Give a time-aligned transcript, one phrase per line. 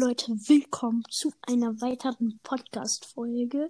[0.00, 3.68] Leute, willkommen zu einer weiteren Podcast-Folge.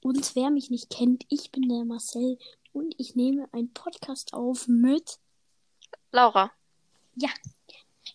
[0.00, 2.36] Und wer mich nicht kennt, ich bin der Marcel
[2.72, 5.20] und ich nehme einen Podcast auf mit
[6.10, 6.50] Laura.
[7.14, 7.28] Ja.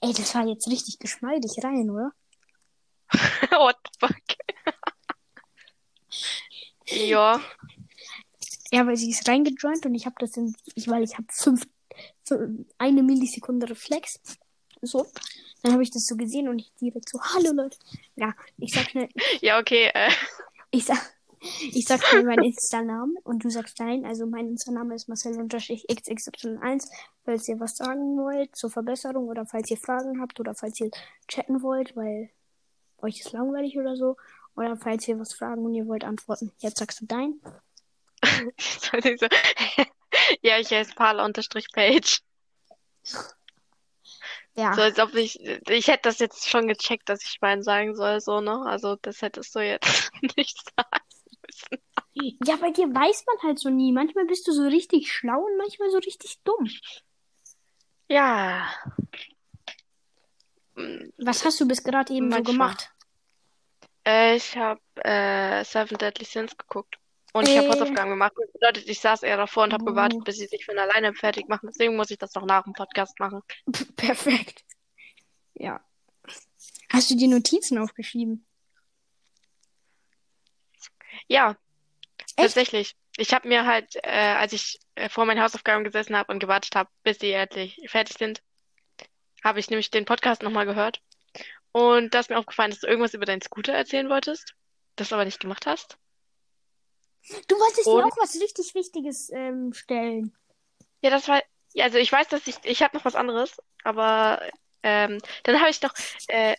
[0.02, 2.12] Ey, das war jetzt richtig geschmeidig rein, oder?
[3.52, 4.18] What the fuck?
[7.08, 7.40] ja.
[8.74, 11.66] Ja, weil sie ist reingejoint und ich habe das in, ich, weil ich habe fünf,
[12.26, 14.20] fünf, eine Millisekunde Reflex.
[14.82, 15.08] So.
[15.64, 17.78] Dann habe ich das so gesehen und ich direkt so, hallo Leute.
[18.18, 19.08] Ja, ich sag schnell.
[19.42, 19.90] Ja, okay.
[19.94, 20.12] Äh.
[20.72, 20.98] Ich sag,
[21.40, 24.06] ich sag schnell meinen Insta-Namen und du sagst deinen.
[24.06, 26.90] Also mein Insta-Name ist Marcel-XXY1.
[27.24, 30.92] Falls ihr was sagen wollt zur Verbesserung oder falls ihr Fragen habt oder falls ihr
[31.30, 32.30] chatten wollt, weil
[32.98, 34.18] euch ist langweilig oder so.
[34.58, 36.52] Oder falls ihr was fragen und ihr wollt antworten.
[36.60, 37.40] Jetzt sagst du dein.
[40.42, 42.22] ja, ich heiße Parla-Page.
[44.56, 44.74] Ja.
[44.74, 48.22] So, als ob ich, ich hätte das jetzt schon gecheckt, dass ich meinen sagen soll,
[48.22, 48.64] so, ne?
[48.66, 51.06] Also, das hättest du jetzt nicht sagen
[51.48, 52.38] müssen.
[52.46, 53.92] Ja, bei dir weiß man halt so nie.
[53.92, 56.70] Manchmal bist du so richtig schlau und manchmal so richtig dumm.
[58.08, 58.70] Ja.
[61.18, 62.46] Was hast du bis gerade eben manchmal.
[62.46, 62.92] so gemacht?
[64.06, 67.00] Äh, ich habe äh, Seven Deadly Sins geguckt.
[67.34, 68.34] Und ich habe Hausaufgaben gemacht.
[68.36, 70.24] Das bedeutet, ich saß eher davor und habe gewartet, oh.
[70.24, 71.68] bis sie sich von alleine fertig machen.
[71.68, 73.42] Deswegen muss ich das noch nach dem Podcast machen.
[73.96, 74.64] Perfekt.
[75.56, 75.84] Ja.
[76.92, 78.46] Hast du die Notizen aufgeschrieben?
[81.28, 81.58] Ja,
[82.18, 82.38] Echt?
[82.38, 82.96] tatsächlich.
[83.18, 86.76] Ich habe mir halt, äh, als ich äh, vor meinen Hausaufgaben gesessen habe und gewartet
[86.76, 88.44] habe, bis sie endlich fertig sind,
[89.44, 91.02] habe ich nämlich den Podcast nochmal gehört.
[91.72, 94.54] Und da ist mir aufgefallen, dass du irgendwas über deinen Scooter erzählen wolltest,
[94.96, 95.98] das aber nicht gemacht hast.
[97.48, 97.98] Du wolltest und...
[97.98, 100.36] mir auch was richtig Wichtiges ähm, stellen.
[101.02, 101.42] Ja, das war.
[101.74, 102.56] Ja, also ich weiß, dass ich.
[102.64, 104.42] Ich habe noch was anderes, aber
[104.84, 105.94] ähm, dann habe ich noch.
[106.28, 106.56] Äh,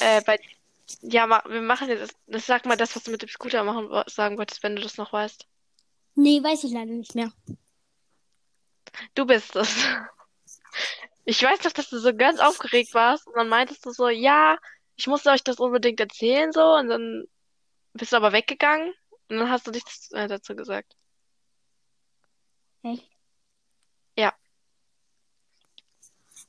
[0.00, 0.40] äh, bei.
[1.02, 2.16] Ja, ma, wir machen jetzt.
[2.26, 4.96] Das, sag mal das, was du mit dem Scooter machen sagen wolltest, wenn du das
[4.96, 5.46] noch weißt.
[6.16, 7.32] Nee, weiß ich leider nicht mehr.
[9.14, 9.86] Du bist es.
[11.24, 14.58] Ich weiß doch, dass du so ganz aufgeregt warst und dann meintest du so, ja,
[14.96, 17.24] ich musste euch das unbedingt erzählen so und dann
[17.92, 18.92] bist du aber weggegangen
[19.30, 20.96] und dann hast du nichts äh, dazu gesagt.
[22.82, 23.08] Echt?
[24.16, 24.34] Ja.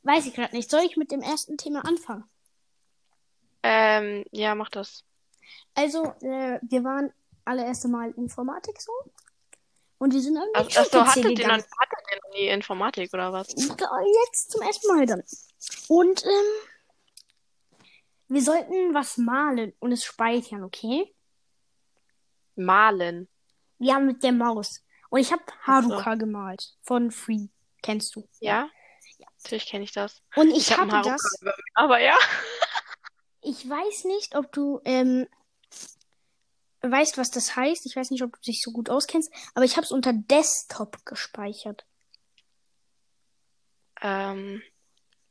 [0.03, 0.69] Weiß ich gerade nicht.
[0.69, 2.23] Soll ich mit dem ersten Thema anfangen?
[3.63, 5.03] Ähm, ja, mach das.
[5.75, 7.13] Also, äh, wir waren
[7.45, 8.91] alle erste Mal Informatik so.
[9.99, 13.31] Und wir sind irgendwie Ach, achso, hattet ihr, dann, hattet ihr noch nie Informatik oder
[13.31, 13.49] was?
[13.53, 15.23] Jetzt zum ersten Mal dann.
[15.87, 16.67] Und ähm,
[18.29, 21.13] wir sollten was malen und es speichern, okay?
[22.63, 23.27] Malen.
[23.77, 24.83] Ja, mit der Maus.
[25.09, 26.17] Und ich habe Haruka so.
[26.17, 27.47] gemalt von Free.
[27.81, 28.27] Kennst du?
[28.39, 28.69] Ja?
[29.17, 29.27] ja.
[29.43, 30.21] Natürlich kenne ich das.
[30.35, 31.21] Und ich, ich hatte das.
[31.73, 32.15] Aber ja.
[33.41, 35.27] ich weiß nicht, ob du ähm,
[36.81, 37.85] weißt, was das heißt.
[37.85, 39.31] Ich weiß nicht, ob du dich so gut auskennst.
[39.53, 41.85] Aber ich habe es unter Desktop gespeichert.
[44.01, 44.61] Ähm.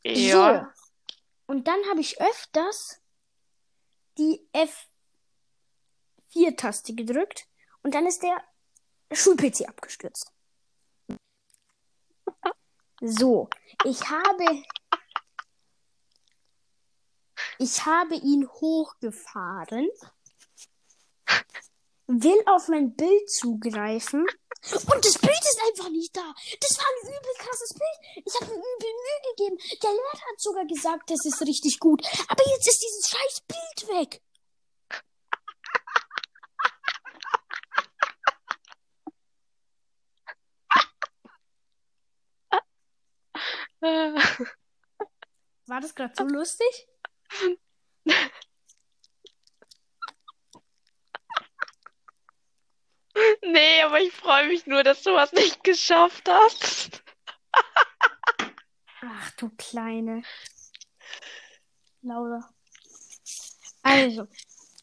[0.03, 0.73] Ja.
[0.75, 0.83] So.
[1.47, 3.01] Und dann habe ich öfters
[4.19, 4.87] die F
[6.31, 7.47] Vier-Taste gedrückt
[7.83, 8.43] und dann ist der
[9.13, 10.33] Schul-PC abgestürzt.
[13.01, 13.49] So,
[13.85, 14.63] ich habe
[17.59, 19.89] ich habe ihn hochgefahren,
[22.07, 24.27] will auf mein Bild zugreifen
[24.63, 26.35] und das Bild ist einfach nicht da.
[26.61, 28.25] Das war ein übel krasses Bild.
[28.27, 29.59] Ich habe mir übel Mühe gegeben.
[29.83, 32.03] Der Lehrer hat sogar gesagt, das ist richtig gut.
[32.29, 34.23] Aber jetzt ist dieses scheiß Bild weg.
[43.81, 46.89] War das gerade so lustig?
[53.43, 57.03] Nee, aber ich freue mich nur, dass du was nicht geschafft hast.
[59.03, 60.23] Ach du kleine
[62.03, 62.49] Laura.
[63.83, 64.29] Also,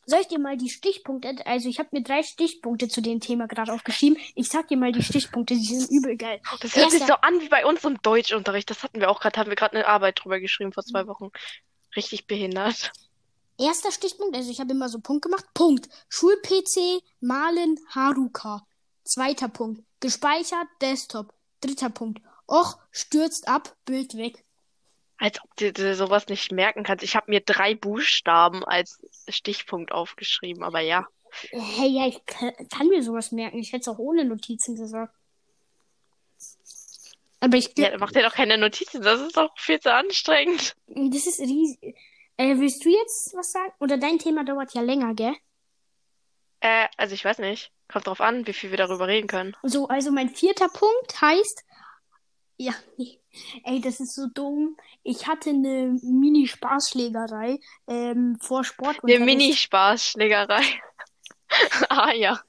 [0.08, 3.48] soll ich dir mal die Stichpunkte, also ich habe mir drei Stichpunkte zu dem Thema
[3.48, 4.18] gerade aufgeschrieben.
[4.36, 6.40] Ich sag dir mal die Stichpunkte, die sind übel geil.
[6.62, 7.00] Das hört Erster...
[7.00, 8.70] sich so an wie bei uns im Deutschunterricht.
[8.70, 11.30] Das hatten wir auch gerade, haben wir gerade eine Arbeit drüber geschrieben vor zwei Wochen.
[11.96, 12.92] Richtig behindert.
[13.60, 15.46] Erster Stichpunkt, also ich habe immer so Punkt gemacht.
[15.54, 15.90] Punkt.
[16.08, 18.66] Schul-PC, Malen, Haruka.
[19.04, 19.84] Zweiter Punkt.
[20.00, 21.34] Gespeichert, Desktop.
[21.60, 22.22] Dritter Punkt.
[22.48, 24.46] Och, stürzt ab, Bild weg.
[25.18, 27.04] Als ob du dir sowas nicht merken kannst.
[27.04, 31.08] Ich habe mir drei Buchstaben als Stichpunkt aufgeschrieben, aber ja.
[31.52, 33.58] Hey, ja, ich kann, kann mir sowas merken.
[33.60, 35.14] Ich hätte es auch ohne Notizen gesagt.
[37.40, 37.78] Aber ich.
[37.78, 39.02] Ja, macht ja doch keine Notizen.
[39.02, 40.76] Das ist doch viel zu anstrengend.
[40.88, 41.96] Das ist riesig.
[42.38, 43.72] Äh, willst du jetzt was sagen?
[43.80, 45.36] Oder dein Thema dauert ja länger, gell?
[46.60, 47.72] Äh, also ich weiß nicht.
[47.88, 49.56] Kommt drauf an, wie viel wir darüber reden können.
[49.64, 51.64] So, also mein vierter Punkt heißt.
[52.58, 53.20] Ja, nee.
[53.64, 54.78] Ey, das ist so dumm.
[55.04, 58.98] Ich hatte eine Mini-Spaßschlägerei ähm, vor Sport.
[59.04, 60.64] Eine Mini-Spaßschlägerei.
[61.90, 62.42] ah ja.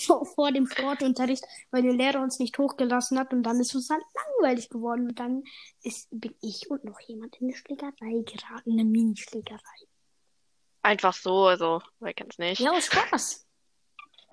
[0.00, 3.88] Vor, vor dem Sportunterricht, weil der Lehrer uns nicht hochgelassen hat und dann ist es
[3.88, 5.08] halt langweilig geworden.
[5.08, 5.44] Und dann
[5.82, 9.60] ist, bin ich und noch jemand in eine Schlägerei geraten, eine Mini-Schlägerei.
[10.82, 12.60] Einfach so, also, wer kennt's nicht.
[12.60, 13.46] Ja, aus Spaß.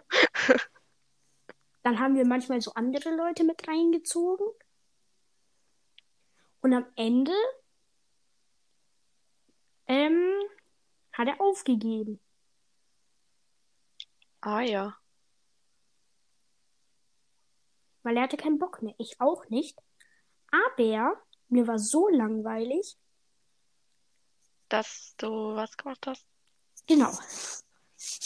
[1.83, 4.47] dann haben wir manchmal so andere Leute mit reingezogen.
[6.62, 7.33] Und am Ende
[9.88, 10.33] ähm,
[11.13, 12.19] hat er aufgegeben.
[14.42, 14.98] Ah ja.
[18.04, 18.95] Weil er hatte keinen Bock mehr.
[18.98, 19.77] Ich auch nicht.
[20.51, 22.98] Aber mir war so langweilig.
[24.69, 26.25] Dass du was gemacht hast?
[26.88, 27.12] Genau.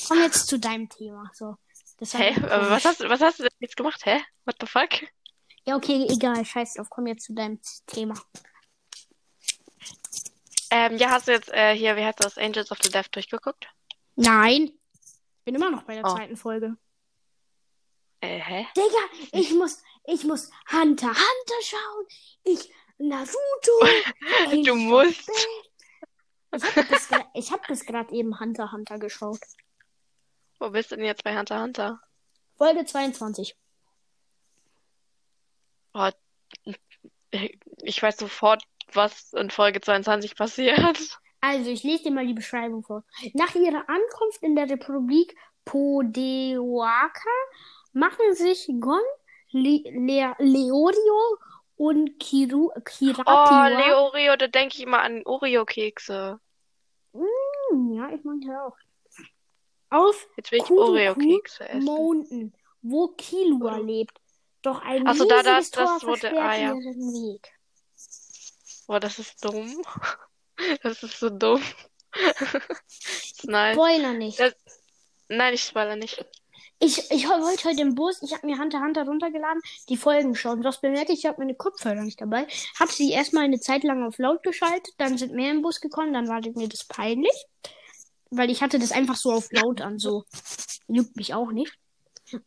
[0.07, 1.31] Komm jetzt zu deinem Thema.
[1.33, 1.55] So.
[1.97, 2.35] Das Hä?
[2.41, 4.05] Was hast, was hast du denn jetzt gemacht?
[4.05, 4.21] Hä?
[4.45, 4.89] What the fuck?
[5.65, 6.43] Ja, okay, egal.
[6.43, 6.89] Scheiß drauf.
[6.89, 8.15] Komm jetzt zu deinem Thema.
[10.71, 13.67] Ähm, ja, hast du jetzt äh, hier, wie heißt das, Angels of the Death durchgeguckt?
[14.15, 14.71] Nein.
[15.43, 16.15] Bin immer noch bei der oh.
[16.15, 16.77] zweiten Folge.
[18.21, 18.67] Äh, hä?
[18.75, 22.05] Digga, ich muss, ich muss Hunter Hunter schauen.
[22.43, 23.31] Ich Naruto.
[24.51, 25.29] ich du musst.
[27.33, 29.39] Ich habe bis gerade eben Hunter Hunter geschaut.
[30.59, 32.01] Wo bist du denn jetzt bei Hunter Hunter?
[32.57, 33.55] Folge 22.
[35.93, 36.09] Oh,
[37.81, 41.19] ich weiß sofort, was in Folge 22 passiert.
[41.43, 43.03] Also, ich lese dir mal die Beschreibung vor.
[43.33, 45.35] Nach ihrer Ankunft in der Republik
[45.65, 47.29] Podeoaka
[47.93, 49.01] machen sich Gon,
[49.51, 51.37] Le Le Leorio
[51.77, 53.25] und Kiru Kirakiwa...
[53.25, 56.39] Oh, Leorio, da denke ich immer an Oreo-Kekse.
[57.13, 58.77] Mm, ja, ich meine auch.
[59.89, 61.83] Auf Jetzt will ich Oreo-Kekse essen.
[61.83, 62.53] Mountain,
[62.83, 64.20] wo Kilua lebt.
[64.61, 66.73] Doch ein also, da, das, Tor das wurde, ah, ja.
[66.73, 67.51] Weg.
[68.87, 69.81] Boah, das ist dumm.
[70.83, 71.63] Das ist so dumm.
[73.43, 73.73] Nein.
[73.73, 74.39] Spoiler nicht.
[74.39, 74.53] Das...
[75.27, 76.23] Nein, ich spoiler nicht.
[76.77, 80.63] Ich, ich wollte heute im Bus, ich habe mir Hunter Hunter runtergeladen, die Folgen schauen.
[80.63, 82.47] Was bemerke ich, ich habe meine Kopfhörer nicht dabei.
[82.79, 86.13] Habe sie erstmal eine Zeit lang auf laut geschaltet, dann sind mehr im Bus gekommen,
[86.13, 87.45] dann war mir das peinlich.
[88.29, 90.25] Weil ich hatte das einfach so auf laut an, so.
[90.87, 91.77] Juckt mich auch nicht.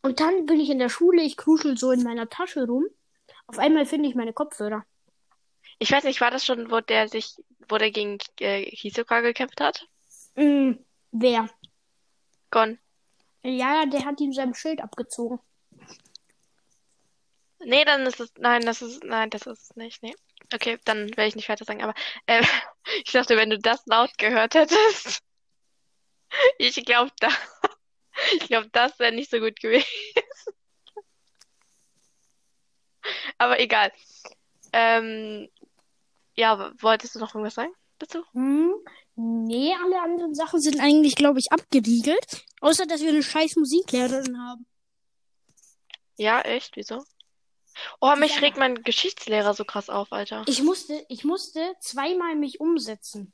[0.03, 2.87] Und dann bin ich in der Schule, ich kruschel so in meiner Tasche rum.
[3.47, 4.85] Auf einmal finde ich meine Kopfhörer.
[5.79, 7.35] Ich weiß nicht, war das schon, wo der sich,
[7.69, 9.87] wo der gegen äh, Hisoka gekämpft hat?
[10.37, 10.73] Mm,
[11.13, 11.49] wer?
[12.51, 12.79] Gon.
[13.43, 15.39] Ja, der hat ihm sein Schild abgezogen.
[17.59, 20.15] Nee, dann ist es, nein, das ist, nein, das ist es nicht, nee.
[20.53, 21.95] Okay, dann werde ich nicht weiter sagen, aber
[22.27, 22.43] äh,
[23.05, 25.23] ich dachte, wenn du das laut gehört hättest,
[26.59, 27.29] ich glaube, da,
[28.33, 29.87] ich glaube, das wäre nicht so gut gewesen.
[33.39, 33.93] aber egal.
[34.73, 35.49] Ähm,
[36.35, 38.25] ja, wolltest du noch irgendwas sagen dazu?
[38.33, 38.75] Hm,
[39.15, 42.45] nee, alle anderen Sachen sind eigentlich, glaube ich, abgeriegelt.
[42.61, 44.67] Außer, dass wir eine scheiß Musiklehrerin haben.
[46.17, 46.77] Ja, echt?
[46.77, 47.05] Wieso?
[48.01, 50.45] Oh, mich regt mein Geschichtslehrer so krass auf, Alter.
[50.47, 53.33] Ich musste, ich musste zweimal mich umsetzen.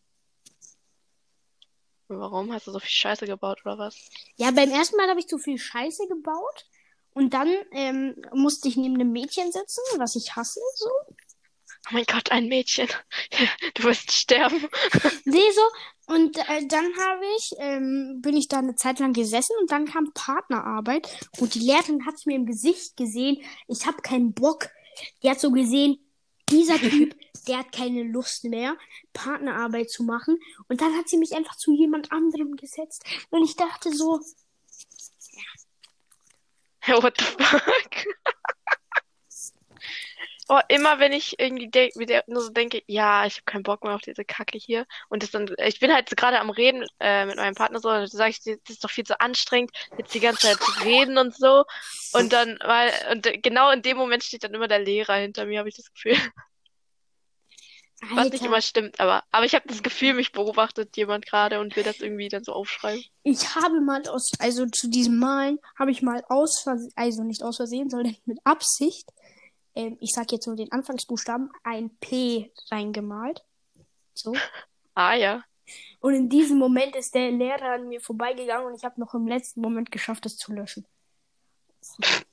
[2.18, 2.52] Warum?
[2.52, 3.96] Hast du so viel Scheiße gebaut oder was?
[4.36, 6.66] Ja, beim ersten Mal habe ich zu viel Scheiße gebaut.
[7.12, 10.88] Und dann ähm, musste ich neben einem Mädchen sitzen, was ich hasse, so.
[11.88, 12.88] Oh mein Gott, ein Mädchen.
[13.74, 14.68] Du wirst sterben.
[15.24, 16.14] Nee, so.
[16.14, 19.86] Und äh, dann habe ich, ähm, bin ich da eine Zeit lang gesessen und dann
[19.86, 23.42] kam Partnerarbeit und die Lehrerin hat es mir im Gesicht gesehen.
[23.68, 24.68] Ich habe keinen Bock.
[25.22, 25.98] Die hat so gesehen,
[26.48, 27.14] dieser Typ,
[27.46, 28.76] der hat keine Lust mehr,
[29.12, 30.38] Partnerarbeit zu machen.
[30.68, 33.04] Und dann hat sie mich einfach zu jemand anderem gesetzt.
[33.30, 34.20] Und ich dachte so,
[36.86, 37.02] ja.
[37.02, 38.06] What the fuck?
[40.52, 43.84] Oh, immer wenn ich irgendwie de wieder nur so denke, ja, ich habe keinen Bock
[43.84, 44.84] mehr auf diese Kacke hier.
[45.08, 47.94] Und das dann, ich bin halt gerade am Reden äh, mit meinem Partner so, und
[47.94, 51.18] dann sage ich, das ist doch viel zu anstrengend, jetzt die ganze Zeit zu reden
[51.18, 51.64] und so.
[52.14, 55.60] Und dann, weil, und genau in dem Moment steht dann immer der Lehrer hinter mir,
[55.60, 56.16] habe ich das Gefühl.
[58.02, 58.16] Alter.
[58.16, 61.76] Was nicht immer stimmt, aber, aber ich habe das Gefühl, mich beobachtet jemand gerade und
[61.76, 63.04] will das irgendwie dann so aufschreiben.
[63.24, 67.42] Ich habe mal aus, also zu diesem Malen habe ich mal aus Versehen, also nicht
[67.42, 69.06] aus Versehen, sondern mit Absicht,
[69.74, 73.44] ähm, ich sag jetzt nur den Anfangsbuchstaben, ein P reingemalt.
[74.14, 74.34] So.
[74.96, 75.44] Ah ja.
[76.00, 79.28] Und in diesem Moment ist der Lehrer an mir vorbeigegangen und ich habe noch im
[79.28, 80.84] letzten Moment geschafft, es zu löschen.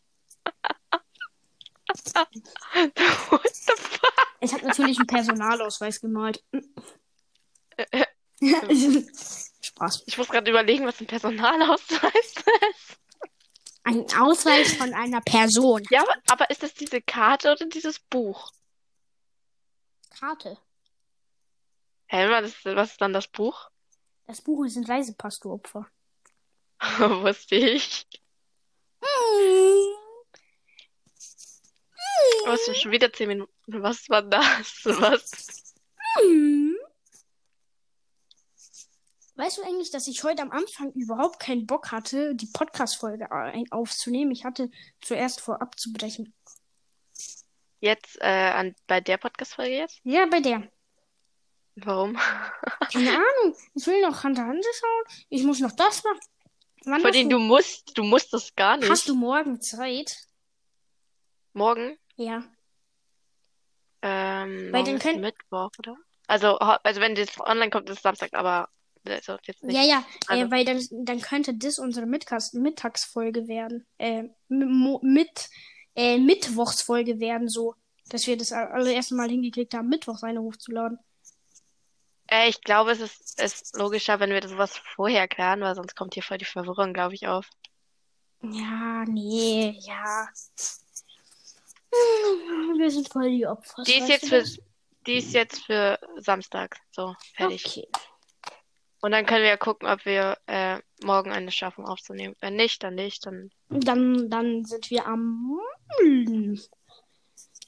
[3.29, 4.06] What the fuck?
[4.39, 6.44] Ich habe natürlich einen Personalausweis gemalt.
[9.62, 10.03] Spaß.
[10.06, 12.13] Ich muss gerade überlegen, was ein Personalausweis
[12.72, 13.00] ist.
[13.84, 15.82] Ein Ausweis von einer Person.
[15.89, 18.51] Ja, aber, ist das diese Karte oder dieses Buch?
[20.10, 20.58] Karte.
[22.08, 23.70] Hä, was ist, was ist dann das Buch?
[24.25, 25.88] Das Buch ist ein Reisepass, du Opfer.
[27.00, 28.06] Wusste ich.
[32.46, 33.56] Oh, es sind schon wieder zehn Minuten.
[33.67, 34.81] Was war das?
[34.86, 35.75] Was?
[39.36, 43.29] Weißt du eigentlich, dass ich heute am Anfang überhaupt keinen Bock hatte, die Podcast-Folge
[43.69, 44.31] aufzunehmen?
[44.31, 44.71] Ich hatte
[45.01, 46.33] zuerst vor abzubrechen.
[47.79, 50.00] Jetzt, äh, an, bei der Podcast-Folge jetzt?
[50.03, 50.71] Ja, bei der.
[51.75, 52.15] Warum?
[52.91, 53.55] Keine Ahnung.
[53.75, 55.25] Ich will noch Hunter Hunter schauen.
[55.29, 56.19] Ich muss noch das machen.
[56.86, 58.89] Wann Vor denen du, du musst, du musst das gar nicht.
[58.89, 60.25] hast du morgen Zeit?
[61.53, 61.97] Morgen?
[62.15, 62.43] Ja.
[64.01, 65.97] Ähm, Weil dann könnt- Mittwoch, oder?
[66.27, 68.69] Also, also wenn das online kommt, ist es Samstag, aber
[69.05, 69.75] also jetzt nicht.
[69.77, 73.85] Ja, ja, Also- äh, weil dann, dann könnte das unsere Mittags Mittagsfolge werden.
[73.97, 75.49] Äh, mit,
[75.95, 77.75] äh, Mittwochsfolge werden, so,
[78.09, 80.99] dass wir das allererste Mal hingekriegt haben, Mittwochs eine hochzuladen.
[82.29, 85.95] Äh, ich glaube, es ist, ist logischer, wenn wir das sowas vorher klären, weil sonst
[85.95, 87.49] kommt hier voll die Verwirrung, glaube ich, auf.
[88.41, 90.27] Ja, nee, ja.
[91.91, 93.84] Wir sind voll die Opfer.
[93.84, 94.44] Die ist jetzt für,
[95.06, 96.77] die ist jetzt für Samstag.
[96.91, 97.65] So, fertig.
[97.65, 97.88] Okay.
[99.01, 102.36] Und dann können wir ja gucken, ob wir äh, morgen eine schaffen aufzunehmen.
[102.41, 103.51] Wenn nicht, dann nicht, dann.
[103.70, 105.60] Dann, dann sind wir am.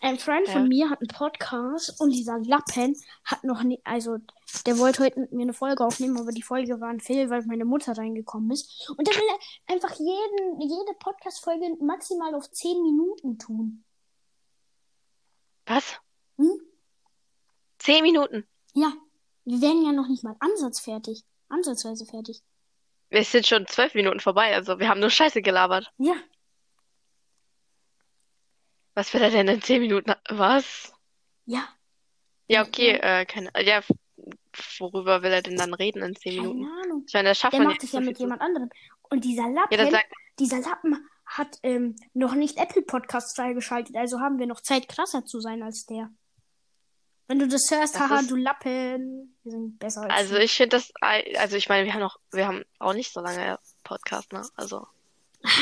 [0.01, 0.53] Ein Freund Ja.
[0.53, 2.95] von mir hat einen Podcast und dieser Lappen
[3.25, 4.17] hat noch nie, also
[4.65, 7.43] der wollte heute mit mir eine Folge aufnehmen, aber die Folge war ein Fail, weil
[7.45, 8.89] meine Mutter reingekommen ist.
[8.97, 9.23] Und der will
[9.67, 13.83] einfach jeden, jede Podcast-Folge maximal auf 10 Minuten tun.
[15.69, 15.99] Was?
[16.37, 16.59] Hm?
[17.77, 18.47] Zehn Minuten.
[18.73, 18.91] Ja,
[19.45, 21.23] wir werden ja noch nicht mal ansatzfertig.
[21.47, 22.41] Ansatzweise fertig.
[23.09, 25.91] Es sind schon zwölf Minuten vorbei, also wir haben nur Scheiße gelabert.
[25.97, 26.15] Ja,
[28.95, 30.13] Was will er denn in zehn Minuten?
[30.29, 30.91] Was?
[31.45, 31.67] ja.
[32.51, 33.81] Ja, okay, äh, keine, ja,
[34.79, 36.81] worüber will er denn dann reden in zehn Keine Minuten?
[36.83, 37.03] Ahnung.
[37.07, 38.71] Ich meine, das schafft Der man macht es ja mit jemand anderem.
[39.11, 40.01] Und dieser Lappen, Ja,
[40.39, 45.25] dieser Lappen hat ähm, noch nicht Apple Podcasts freigeschaltet, also haben wir noch Zeit, krasser
[45.25, 46.09] zu sein als der.
[47.27, 49.37] Wenn du das hörst, Das haha, ist- du Lappen.
[49.43, 50.43] Wir sind besser als also du.
[50.43, 50.91] ich finde das,
[51.37, 54.41] also ich meine, wir haben noch, wir haben auch nicht so lange Podcast, ne?
[54.55, 54.87] Also,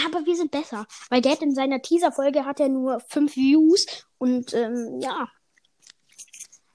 [0.05, 0.88] Aber wir sind besser.
[1.09, 3.86] Weil der hat in seiner Teaser-Folge hat er nur fünf Views
[4.17, 5.29] und ähm, ja.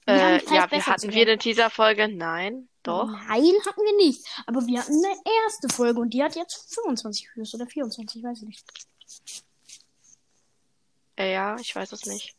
[0.05, 2.07] Wir äh, ja, wir hatten wir eine Teaser-Folge?
[2.09, 3.07] Nein, doch.
[3.07, 4.25] Nein, hatten wir nicht.
[4.45, 8.41] Aber wir hatten eine erste Folge und die hat jetzt 25 Views oder 24, weiß
[8.41, 8.65] ich nicht.
[11.15, 12.35] Äh, ja, ich weiß es nicht.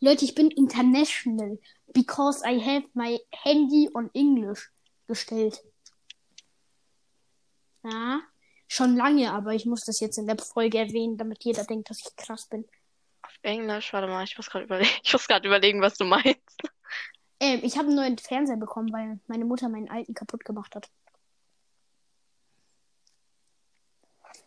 [0.00, 1.58] Leute, ich bin international
[1.92, 4.70] because I have my handy on English
[5.06, 5.62] gestellt.
[7.82, 8.20] Ja,
[8.68, 12.00] schon lange, aber ich muss das jetzt in der Folge erwähnen, damit jeder denkt, dass
[12.00, 12.66] ich krass bin.
[13.22, 16.60] Auf Englisch, warte mal, ich muss gerade überlegen, ich muss gerade überlegen, was du meinst.
[17.40, 20.90] Ähm, ich habe einen neuen Fernseher bekommen, weil meine Mutter meinen alten kaputt gemacht hat.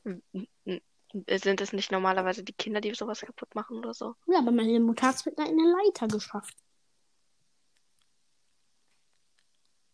[0.04, 4.16] Sind es nicht normalerweise die Kinder, die sowas kaputt machen oder so?
[4.28, 5.50] Ja, aber meine Mutter hat es mit einer
[5.84, 6.56] Leiter geschafft.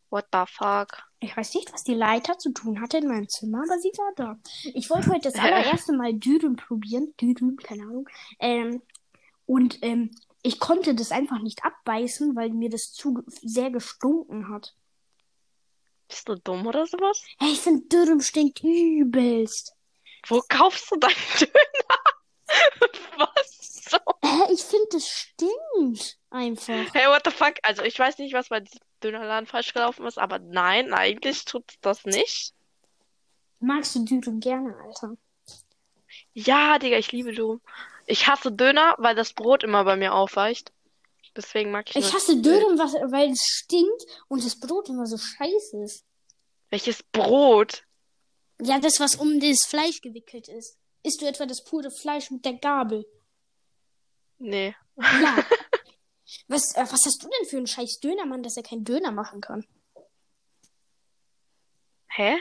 [0.09, 1.03] What the fuck?
[1.19, 4.13] Ich weiß nicht, was die Leiter zu tun hatte in meinem Zimmer, aber sie war
[4.15, 4.39] da.
[4.73, 7.13] Ich wollte heute das allererste Mal Dürüm probieren.
[7.19, 8.07] Dürüm, keine Ahnung.
[8.39, 8.81] Ähm,
[9.45, 10.11] und ähm,
[10.45, 14.75] ich konnte das einfach nicht abbeißen, weil mir das zu sehr gestunken hat.
[16.07, 17.23] Bist du dumm oder sowas?
[17.39, 19.75] Hey, ich finde Dürüm stinkt übelst.
[20.27, 21.99] Wo kaufst du deinen Döner?
[23.17, 23.85] Was?
[23.89, 23.97] So?
[24.23, 26.93] Hä, ich finde, das stinkt einfach.
[26.93, 27.55] Hey, what the fuck?
[27.63, 31.73] Also ich weiß nicht, was bei diesem Dönerladen falsch gelaufen ist, aber nein, eigentlich tut
[31.81, 32.53] das nicht.
[33.59, 35.17] Magst du Dürüm gerne, Alter?
[36.33, 37.59] Ja, Digga, ich liebe Döner.
[38.05, 40.71] Ich hasse Döner, weil das Brot immer bei mir aufweicht.
[41.35, 45.83] Deswegen mag ich Ich hasse was, weil es stinkt und das Brot immer so scheiße
[45.83, 46.05] ist.
[46.69, 47.83] Welches Brot?
[48.62, 50.77] Ja, das, was um das Fleisch gewickelt ist.
[51.03, 53.05] Isst du etwa das pure Fleisch mit der Gabel?
[54.38, 54.75] Nee.
[54.95, 55.38] Ja.
[56.47, 59.41] was, äh, was hast du denn für einen scheiß Dönermann, dass er keinen Döner machen
[59.41, 59.65] kann?
[62.07, 62.38] Hä?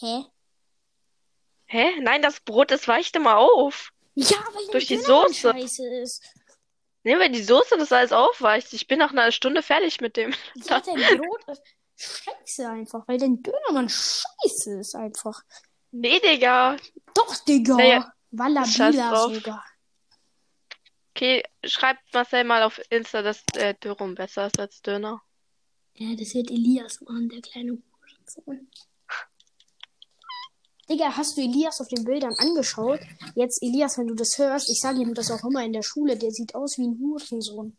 [0.00, 0.24] Hä?
[1.66, 2.00] Hä?
[2.00, 3.93] Nein, das Brot, das weicht immer auf.
[4.14, 5.50] Ja, weil Durch die Soße.
[5.52, 6.22] scheiße ist.
[7.02, 8.72] Nee, weil die Soße das alles aufweicht.
[8.72, 10.32] Ich bin nach einer Stunde fertig mit dem.
[10.54, 11.62] Ja, dein Brot ist
[11.96, 15.42] scheiße einfach, weil dein Dönermann scheiße ist einfach.
[15.90, 16.76] Nee, Digga.
[17.14, 17.76] Doch, Digga.
[17.76, 19.34] Naja, Wallabila drauf.
[19.34, 19.64] sogar.
[21.10, 25.22] Okay, schreibt Marcel mal auf Insta, dass äh, Dürüm besser ist als Döner.
[25.94, 28.68] Ja, das wird Elias machen, der kleine Hurensohn.
[30.88, 33.00] Digga, hast du Elias auf den Bildern angeschaut?
[33.34, 36.16] Jetzt, Elias, wenn du das hörst, ich sage ihm das auch immer in der Schule,
[36.16, 37.76] der sieht aus wie ein Hurensohn.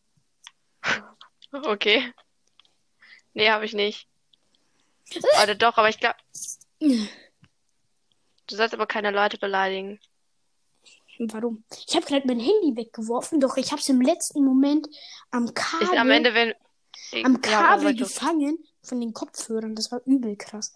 [1.51, 2.11] Okay.
[3.33, 4.07] Nee, habe ich nicht.
[5.43, 6.15] Oder doch, aber ich glaube.
[6.79, 9.99] Du sollst aber keine Leute beleidigen.
[11.19, 11.63] Warum?
[11.87, 14.87] Ich habe gerade mein Handy weggeworfen, doch ich habe es im letzten Moment
[15.31, 16.53] am Kabel, Ist am Ende, wenn.
[17.23, 18.03] am Ja, Kabel du.
[18.03, 19.75] gefangen von den Kopfhörern.
[19.75, 20.73] Das war übel krass.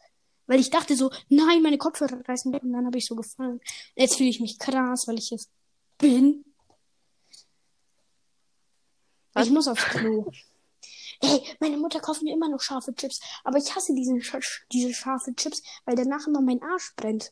[0.50, 3.62] Weil ich dachte so, nein, meine Kopfhörer reißen weg und dann habe ich so gefangen.
[3.94, 5.51] Jetzt fühle ich mich krass, weil ich jetzt
[6.00, 6.44] bin.
[9.34, 9.46] Was?
[9.46, 10.32] Ich muss aufs Klo.
[11.22, 14.24] Ey, meine Mutter kauft mir immer noch scharfe Chips, aber ich hasse diesen,
[14.72, 17.32] diese scharfe Chips, weil danach immer mein Arsch brennt.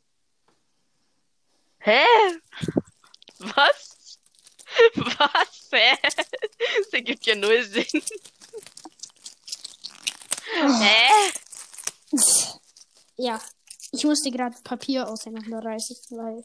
[1.80, 2.04] Hä?
[3.40, 4.20] Was?
[4.96, 5.70] Was?
[5.72, 5.98] Hä?
[6.04, 8.04] Das ergibt ja null Sinn.
[10.54, 11.32] Hä?
[13.18, 13.42] Ja,
[13.92, 16.44] ich musste gerade Papier auseinanderreißen, weil.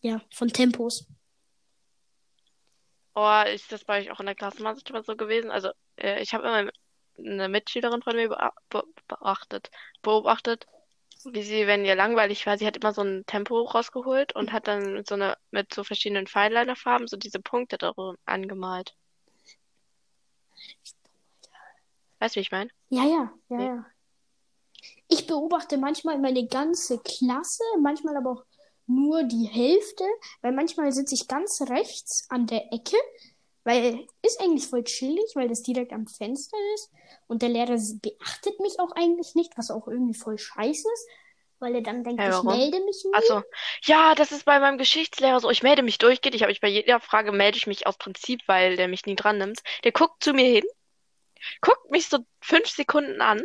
[0.00, 1.06] Ja, von Tempos.
[3.14, 5.50] Oh, ist das bei euch auch in der Klassenmannschaft so gewesen?
[5.50, 6.70] Also, äh, ich habe immer
[7.18, 10.66] eine Mitschülerin von mir bea- be beachtet, beobachtet,
[11.24, 14.66] wie sie, wenn ihr langweilig war, sie hat immer so ein Tempo rausgeholt und hat
[14.66, 18.96] dann mit so einer, mit so verschiedenen Finelinerfarben so diese Punkte darin angemalt.
[22.18, 22.70] Weißt du, wie ich meine?
[22.88, 23.86] Ja, ja, ja, ja.
[25.12, 28.44] Ich beobachte manchmal meine ganze Klasse, manchmal aber auch
[28.86, 30.04] nur die Hälfte,
[30.40, 32.96] weil manchmal sitze ich ganz rechts an der Ecke,
[33.62, 36.90] weil ist eigentlich voll chillig, weil das direkt am Fenster ist
[37.26, 41.08] und der Lehrer beachtet mich auch eigentlich nicht, was auch irgendwie voll scheiße ist,
[41.58, 43.12] weil er dann denkt, Hä, ich melde mich nie.
[43.12, 43.42] Achso.
[43.84, 45.50] Ja, das ist bei meinem Geschichtslehrer so.
[45.50, 46.34] Ich melde mich durchgeht.
[46.34, 49.14] Ich habe mich bei jeder Frage melde ich mich aus Prinzip, weil der mich nie
[49.14, 49.60] dran nimmt.
[49.84, 50.64] Der guckt zu mir hin,
[51.60, 53.42] guckt mich so fünf Sekunden an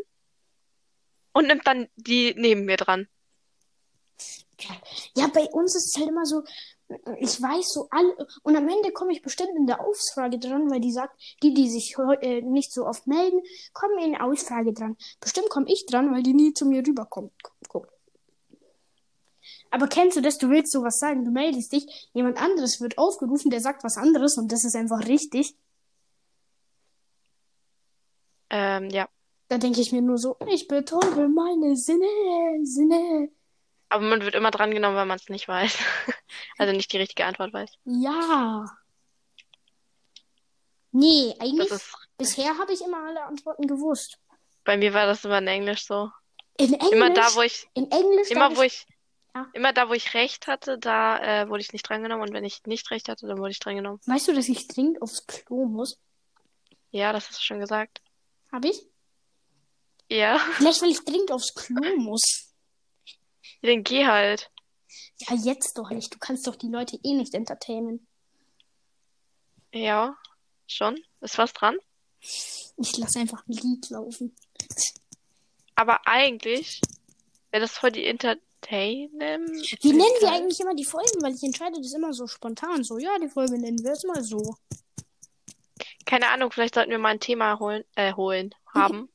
[1.37, 3.07] und nimmt dann die neben mir dran.
[5.15, 6.43] Ja, bei uns ist es halt immer so,
[7.19, 10.79] ich weiß so alle, und am Ende komme ich bestimmt in der Ausfrage dran, weil
[10.79, 13.39] die sagt, die, die sich äh, nicht so oft melden,
[13.73, 14.97] kommen in der Ausfrage dran.
[15.19, 17.31] Bestimmt komme ich dran, weil die nie zu mir rüberkommt.
[19.69, 20.39] Aber kennst du das?
[20.39, 24.37] Du willst sowas sagen, du meldest dich, jemand anderes wird aufgerufen, der sagt was anderes
[24.37, 25.55] und das ist einfach richtig.
[28.49, 29.07] Ähm, ja.
[29.49, 32.05] Da denke ich mir nur so, ich betäube meine Sinne,
[32.63, 33.29] Sinne.
[33.89, 35.77] Aber man wird immer drangenommen, wenn man es nicht weiß.
[36.57, 37.71] Also nicht die richtige Antwort weiß.
[37.85, 38.65] Ja.
[40.91, 44.17] Nee, eigentlich, ist, bisher habe ich immer alle Antworten gewusst.
[44.63, 46.09] bei mir war das immer in Englisch so.
[46.57, 48.95] In Englisch, Immer da, wo ich, in Englisch immer wo ich, ich,
[49.35, 49.47] Ja.
[49.53, 52.27] immer da, wo ich recht hatte, da äh, wurde ich nicht drangenommen.
[52.27, 53.99] Und wenn ich nicht recht hatte, dann wurde ich drangenommen.
[54.05, 55.99] weißt du, dass ich dringend aufs Klo muss?
[56.89, 58.01] Ja, das hast du schon gesagt.
[58.51, 58.83] Habe ich?
[60.09, 62.53] Ja, Vielleicht, weil ich dringend aufs Klo muss.
[63.61, 64.49] dann geh halt.
[65.19, 66.13] Ja, jetzt doch nicht.
[66.13, 68.07] Du kannst doch die Leute eh nicht entertainen.
[69.73, 70.15] Ja,
[70.67, 70.99] schon.
[71.21, 71.77] Ist was dran?
[72.21, 74.35] Ich lasse einfach ein Lied laufen.
[75.75, 76.81] Aber eigentlich
[77.51, 78.41] wäre das voll die Entertainem.
[79.47, 81.21] Wie nennen wir eigentlich immer die Folgen?
[81.21, 82.83] Weil ich entscheide das immer so spontan.
[82.83, 84.55] So, ja, die Folge nennen wir jetzt mal so.
[86.05, 89.09] Keine Ahnung, vielleicht sollten wir mal ein Thema holen, äh, holen, haben.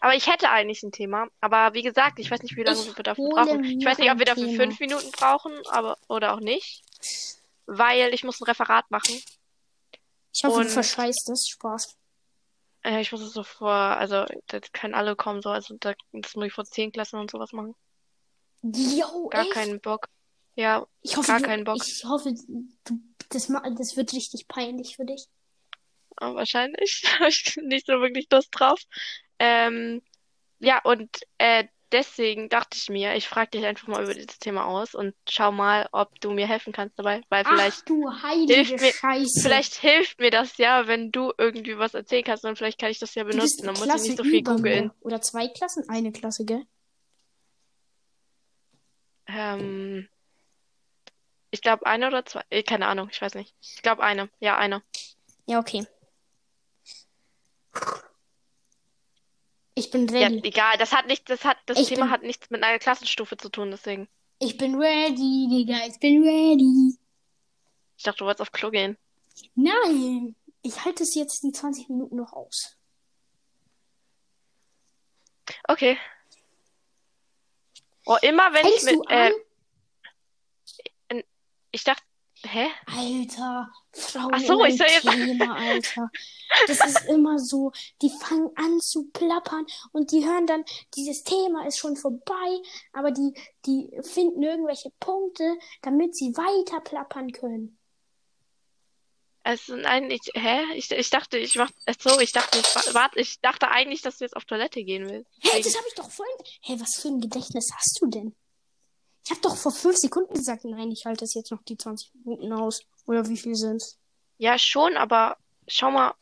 [0.00, 1.28] Aber ich hätte eigentlich ein Thema.
[1.40, 3.64] Aber wie gesagt, ich weiß nicht, wie lange Ich wir dafür brauchen.
[3.64, 4.62] Ich weiß nicht, ob wir dafür Thema.
[4.64, 6.82] fünf Minuten brauchen, aber oder auch nicht.
[7.66, 9.20] Weil ich muss ein Referat machen.
[10.34, 11.48] Ich hoffe, du Und- verscheißt das.
[11.48, 11.96] Spaß.
[12.84, 16.36] Äh, ich muss es so vor, also da können alle kommen, so, also da, das
[16.36, 17.74] muss ich vor zehn Klassen und sowas machen.
[18.62, 19.52] Jo, Gar echt?
[19.52, 20.08] keinen Bock.
[20.54, 21.76] Ja, Ich hoffe, gar du, keinen Bock.
[21.84, 22.32] Ich hoffe,
[22.84, 22.98] du,
[23.30, 25.26] das, das wird richtig peinlich für dich.
[26.20, 28.80] Aber wahrscheinlich habe ich nicht so wirklich Lust drauf.
[29.38, 30.02] Ähm,
[30.60, 34.66] ja, und äh, deswegen dachte ich mir, ich frage dich einfach mal über dieses Thema
[34.66, 38.54] aus und schau mal, ob du mir helfen kannst dabei, weil Ach vielleicht, du heilige
[38.54, 39.40] hilft mir- Scheiße.
[39.40, 42.98] vielleicht hilft mir das ja, wenn du irgendwie was erzählen kannst und vielleicht kann ich
[42.98, 44.90] das ja benutzen, dann muss ich nicht so viel googeln.
[45.00, 45.88] Oder zwei Klassen?
[45.88, 46.64] Eine Klasse, gell?
[49.26, 50.08] Ähm,
[51.50, 53.54] ich glaube eine oder zwei, äh, keine Ahnung, ich weiß nicht.
[53.60, 54.82] Ich glaube eine, ja, eine.
[55.46, 55.86] Ja, okay.
[59.74, 60.40] Ich bin Ja, ready.
[60.48, 63.36] egal, das hat nicht, das hat, das Ich Thema bin- hat nichts mit einer Klassenstufe
[63.36, 64.08] zu tun, deswegen.
[64.40, 65.86] Ich bin ready, Digga.
[65.86, 66.96] Ich bin ready.
[67.96, 68.96] Ich dachte, du wolltest auf Klo gehen.
[69.54, 70.34] Nein.
[70.62, 72.76] Ich halte es jetzt die 20 Minuten noch aus.
[75.68, 75.96] Okay.
[78.04, 79.32] Oh, immer wenn ich Fängst du mit, äh,
[81.70, 82.02] ich dachte,
[82.44, 82.68] Hä?
[82.86, 86.10] Alter, Frauen Ach so, ich soll jetzt- Thema, Alter.
[86.66, 91.66] Das ist immer so, die fangen an zu plappern und die hören dann, dieses Thema
[91.66, 93.34] ist schon vorbei, aber die,
[93.66, 97.78] die finden irgendwelche Punkte, damit sie weiter plappern können.
[99.42, 100.60] Also, nein, ich, hä?
[100.74, 104.18] Ich, ich dachte, ich mach, ach so, ich dachte, ich, warte, ich dachte eigentlich, dass
[104.18, 105.30] du jetzt auf Toilette gehen willst.
[105.40, 106.36] Hä, das habe ich doch vorhin.
[106.62, 108.36] Hä, was für ein Gedächtnis hast du denn?
[109.28, 112.14] Ich habe doch vor fünf Sekunden gesagt, nein, ich halte das jetzt noch die 20
[112.14, 112.80] Minuten aus.
[113.04, 113.98] Oder wie viel sind's?
[114.38, 115.36] Ja, schon, aber
[115.66, 116.14] schau mal,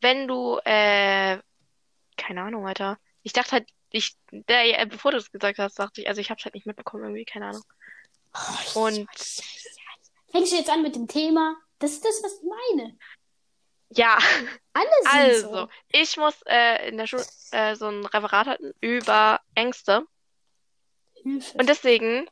[0.00, 1.38] wenn du, äh,
[2.16, 2.98] keine Ahnung, Alter.
[3.22, 6.30] Ich dachte halt, ich, der, äh, bevor du es gesagt hast, dachte ich, also ich
[6.30, 7.64] hab's halt nicht mitbekommen, irgendwie, keine Ahnung.
[8.72, 9.06] Und
[10.30, 11.54] Fängst du jetzt an mit dem Thema?
[11.80, 12.96] Das ist das, was ich meine.
[13.90, 14.16] ja,
[14.72, 15.68] Alle sind also, so.
[15.88, 20.06] ich muss äh, in der Schule äh, so ein Referat halten über Ängste.
[21.24, 21.58] Hilfe.
[21.58, 22.26] Und deswegen,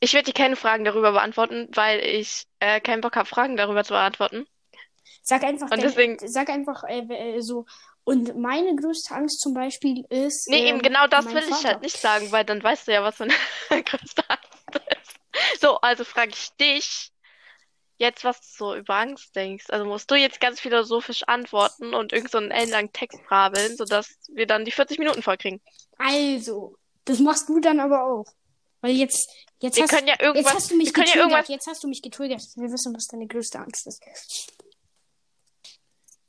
[0.00, 3.84] ich werde dir keine Fragen darüber beantworten, weil ich äh, keinen Bock habe, Fragen darüber
[3.84, 4.46] zu beantworten.
[5.22, 7.00] Sag einfach, Und deswegen- sag einfach äh,
[7.36, 7.66] äh, so.
[8.04, 10.48] Und meine größte Angst zum Beispiel ist.
[10.48, 11.68] Nee, ähm, eben genau das will ich Vater.
[11.68, 13.34] halt nicht sagen, weil dann weißt du ja, was meine
[13.84, 15.60] größte Angst ist.
[15.60, 17.10] So, also frage ich dich
[17.98, 19.66] jetzt, was du so über Angst denkst.
[19.68, 24.16] Also musst du jetzt ganz philosophisch antworten und irgend so einen ellenlangen Text brabbeln, sodass
[24.32, 25.60] wir dann die 40 Minuten vollkriegen.
[25.98, 26.76] Also,
[27.08, 28.24] das machst du dann aber auch.
[28.80, 29.28] Weil jetzt,
[29.60, 31.30] jetzt Wir hast, können ja jetzt hast du mich können ja getriggert.
[31.30, 32.42] irgendwas, Jetzt hast du mich getriggert.
[32.56, 34.00] Wir wissen, was deine größte Angst ist.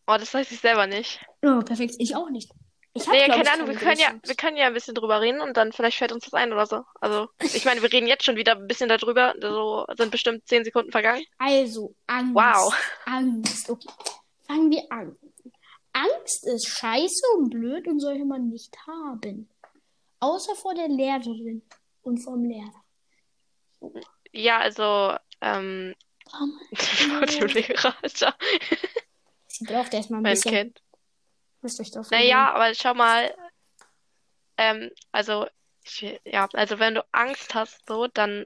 [0.08, 1.20] oh, das weiß ich selber nicht.
[1.44, 1.96] Oh, perfekt.
[2.00, 2.52] Ich auch nicht.
[2.94, 5.22] Ich hab, Nee, keine ich, Ahnung, wir können ja, wir können ja ein bisschen drüber
[5.22, 6.84] reden und dann vielleicht fällt uns das ein oder so.
[7.00, 10.64] Also, ich meine, wir reden jetzt schon wieder ein bisschen darüber, so sind bestimmt 10
[10.64, 11.24] Sekunden vergangen.
[11.38, 12.34] Also, Angst.
[12.34, 12.74] Wow.
[13.06, 13.70] Angst.
[13.70, 13.90] Okay.
[14.48, 15.16] Fangen wir an.
[15.94, 19.48] Angst ist scheiße und blöd und sollte man nicht haben.
[20.20, 21.62] Außer vor der Lehrerin
[22.02, 22.84] und vom Lehrer.
[24.32, 25.96] Ja, also, ähm,
[26.76, 28.36] vor dem Lehrer, Alter,
[29.48, 30.54] Sie braucht erstmal ein mein bisschen.
[30.54, 30.82] Kind.
[31.62, 33.34] Müsst euch drauf Naja, aber schau mal,
[34.58, 35.48] ähm, also,
[35.84, 38.46] ich, ja, also wenn du Angst hast, so, dann,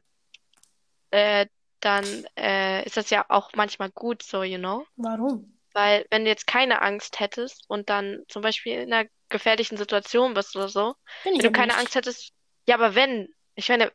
[1.12, 1.48] äh,
[1.80, 2.06] dann,
[2.38, 4.86] äh, ist das ja auch manchmal gut so, you know?
[4.96, 5.60] Warum?
[5.74, 10.34] Weil, wenn du jetzt keine Angst hättest und dann zum Beispiel in einer gefährlichen Situation
[10.34, 11.80] bist oder so, Bin wenn du keine nicht.
[11.80, 12.32] Angst hättest,
[12.68, 13.92] ja, aber wenn, ich meine,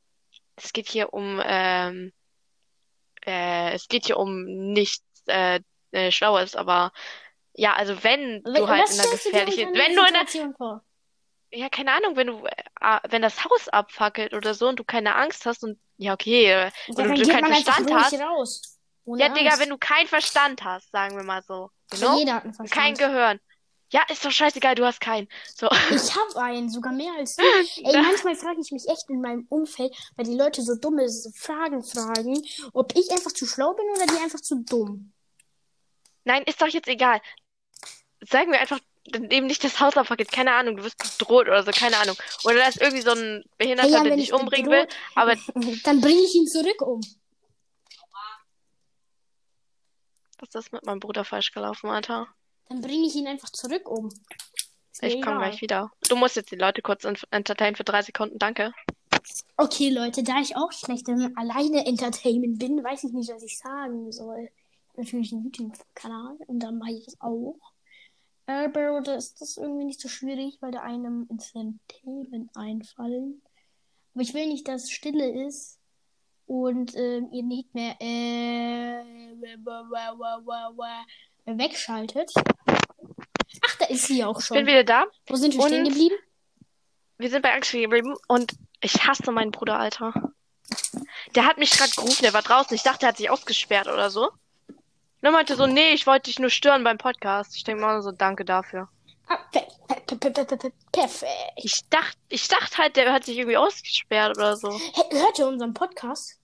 [0.57, 2.13] es geht hier um, ähm,
[3.27, 5.61] äh, es geht hier um nichts, äh,
[5.93, 6.93] äh, Schlaues, aber,
[7.55, 10.85] ja, also wenn Wa- du halt in einer du gefährlichen, wenn du in einer, vor?
[11.51, 15.15] ja, keine Ahnung, wenn du, äh, wenn das Haus abfackelt oder so und du keine
[15.17, 18.79] Angst hast und, ja, okay, äh, Ja, wenn dann du geht keinen Verstand hast, raus.
[19.07, 19.61] Ja, Digga, Angst.
[19.63, 22.19] wenn du keinen Verstand hast, sagen wir mal so, Ja, know?
[22.19, 22.83] jeder hat einen Verstand.
[22.83, 23.41] Kein Gehirn.
[23.91, 25.29] Ja, ist doch scheißegal, du hast keinen.
[25.55, 25.67] So.
[25.91, 27.43] Ich hab einen, sogar mehr als du.
[27.77, 28.03] Ey, Ja.
[28.03, 32.43] manchmal frage ich mich echt in meinem Umfeld, weil die Leute so dumme Fragen fragen,
[32.75, 35.13] ob ich einfach zu schlau bin oder die einfach zu dumm.
[36.25, 37.21] Nein, ist doch jetzt egal.
[38.29, 41.71] Sagen wir einfach, eben nicht das Haus abfackelt, keine Ahnung, du wirst bedroht oder so,
[41.71, 42.17] keine Ahnung.
[42.45, 44.97] Oder da ist irgendwie so ein Behinderter, Hey, ja, der dich ich umbringen will, bedroht-
[45.15, 45.35] aber
[45.85, 47.01] Dann bringe ich ihn zurück um.
[50.41, 52.29] was ist mit meinem Bruder falsch gelaufen, Alter?
[52.69, 54.11] Dann bringe ich ihn einfach zurück um.
[55.01, 55.93] Ich komme gleich wieder.
[56.09, 58.73] Du musst jetzt die Leute kurz ent- entertainen für drei Sekunden, danke.
[59.57, 63.59] Okay, Leute, da ich auch schlecht im alleine Entertainment bin, weiß ich nicht, was ich
[63.59, 64.51] sagen soll.
[64.97, 67.59] Natürlich einen YouTube-Kanal und dann mache ich es auch.
[68.47, 73.43] Aber da ist das irgendwie nicht so schwierig, weil da einem instant Themen einfallen.
[74.15, 75.79] Aber ich will nicht, dass es Stille ist
[76.47, 79.03] und ähm, ihr nicht mehr äh,
[81.57, 82.31] wegschaltet.
[82.67, 84.57] Ach, da ist sie auch Ich schon.
[84.59, 85.07] bin wieder da.
[85.27, 86.17] Wo sind wir Und- stehen geblieben?
[87.17, 90.13] Wir sind bei Angst geblieben und ich hasse meinen Bruder, Alter.
[91.35, 92.75] Der hat mich gerade gerufen, der war draußen.
[92.75, 94.29] Ich dachte, er hat sich ausgesperrt oder so.
[94.69, 97.57] Und er meinte so, nee, ich wollte dich nur stören beim Podcast.
[97.57, 98.89] Ich denke mal so, danke dafür.
[99.27, 99.67] Ah, per
[100.07, 101.33] per per per per perfekt.
[101.57, 104.71] Ich dachte, ich dachte halt, der hat sich irgendwie ausgesperrt oder so.
[104.71, 106.39] Hört ihr unseren Podcast?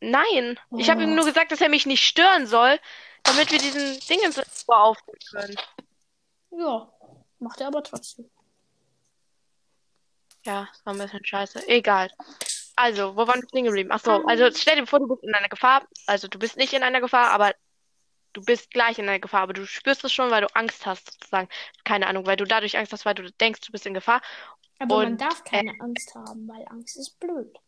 [0.00, 1.04] Nein, ich habe Oh.
[1.04, 2.78] ihm nur gesagt, dass er mich nicht stören soll,
[3.22, 5.56] damit wir diesen Dingens aufnehmen können.
[6.50, 6.92] Ja,
[7.38, 8.30] macht er aber trotzdem.
[10.44, 11.68] Ja, das war ein bisschen scheiße.
[11.68, 12.10] Egal.
[12.76, 13.90] Also, wo waren wir stehen geblieben?
[13.92, 15.86] Ach so, also stell dir vor, du bist in einer Gefahr.
[16.06, 17.54] Also, du bist nicht in einer Gefahr, aber
[18.32, 19.42] du bist gleich in einer Gefahr.
[19.42, 21.48] Aber du spürst es schon, weil du Angst hast, sozusagen.
[21.84, 24.22] Keine Ahnung, weil du dadurch Angst hast, weil du denkst, du bist in Gefahr.
[24.78, 27.58] Aber man Und, darf keine Angst haben, weil Angst ist blöd.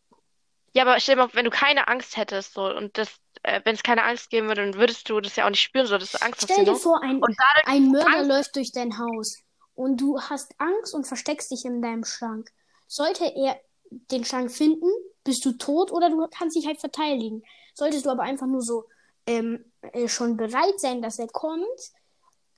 [0.73, 3.09] Ja, aber stell dir mal, wenn du keine Angst hättest, so, und das,
[3.43, 5.85] äh, wenn es keine Angst geben würde, dann würdest du das ja auch nicht spüren,
[5.85, 8.55] so, dass du Angst hast, Stell dir vor, ein, Und dadurch, ein Mörder Angst- läuft
[8.55, 9.37] durch dein Haus
[9.75, 12.49] und du hast Angst und versteckst dich in deinem Schrank.
[12.87, 14.87] Sollte er den Schrank finden,
[15.23, 17.43] bist du tot oder du kannst dich halt verteidigen.
[17.73, 18.85] Solltest du aber einfach nur so
[19.27, 21.65] ähm, äh, schon bereit sein, dass er kommt,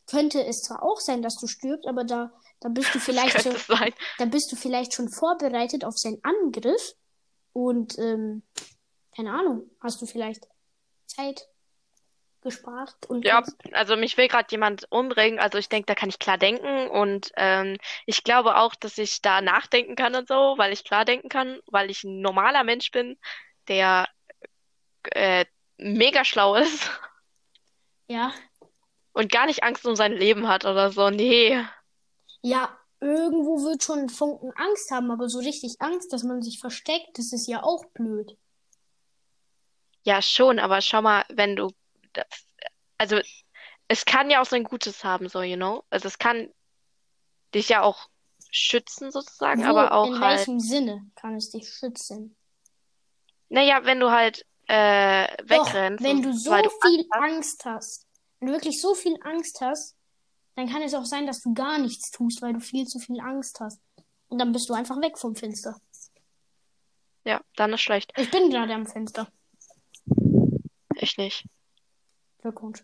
[0.07, 3.55] könnte es zwar auch sein, dass du stirbst, aber da, da bist du vielleicht schon,
[4.17, 6.93] da bist du vielleicht schon vorbereitet auf seinen Angriff
[7.53, 8.43] und ähm,
[9.15, 10.47] keine Ahnung, hast du vielleicht
[11.05, 11.47] Zeit
[12.41, 16.19] gespart und ja, also mich will gerade jemand umbringen, also ich denke, da kann ich
[16.19, 20.73] klar denken und ähm, ich glaube auch, dass ich da nachdenken kann und so, weil
[20.73, 23.17] ich klar denken kann, weil ich ein normaler Mensch bin,
[23.69, 24.09] der
[25.11, 25.45] äh,
[25.77, 26.91] mega schlau ist.
[28.07, 28.33] Ja.
[29.13, 31.09] Und gar nicht Angst um sein Leben hat oder so.
[31.09, 31.63] Nee.
[32.41, 37.17] Ja, irgendwo wird schon Funken Angst haben, aber so richtig Angst, dass man sich versteckt,
[37.17, 38.37] das ist ja auch blöd.
[40.03, 41.71] Ja, schon, aber schau mal, wenn du
[42.13, 42.25] das,
[42.97, 43.19] also
[43.87, 45.83] es kann ja auch sein Gutes haben, so, you know?
[45.89, 46.49] Also es kann
[47.53, 48.09] dich ja auch
[48.49, 50.39] schützen sozusagen, Wo, aber auch in halt.
[50.39, 52.35] welchem Sinne kann es dich schützen?
[53.49, 56.03] Naja, wenn du halt äh, wegrennst.
[56.03, 57.21] Doch, wenn du so viel Angst hast.
[57.21, 58.07] Angst hast,
[58.39, 59.95] wenn du wirklich so viel Angst hast,
[60.55, 63.19] dann kann es auch sein, dass du gar nichts tust, weil du viel zu viel
[63.19, 63.81] Angst hast.
[64.27, 65.79] Und dann bist du einfach weg vom Fenster.
[67.25, 68.11] Ja, dann ist schlecht.
[68.17, 69.27] Ich bin gerade am Fenster.
[70.95, 71.45] Ich nicht.
[72.39, 72.83] Glückwunsch.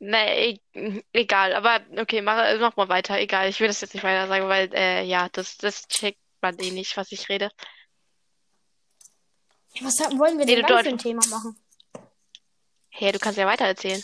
[0.00, 3.48] Nee, e egal, aber okay, mach, mach mal weiter, egal.
[3.48, 6.70] Ich will das jetzt nicht weiter sagen, weil, äh, ja, das, das checkt man eh
[6.70, 7.50] nicht, was ich rede.
[9.80, 11.56] Was wollen wir denn dann für ein Thema machen?
[12.90, 14.02] Hey, du kannst ja weiter erzählen.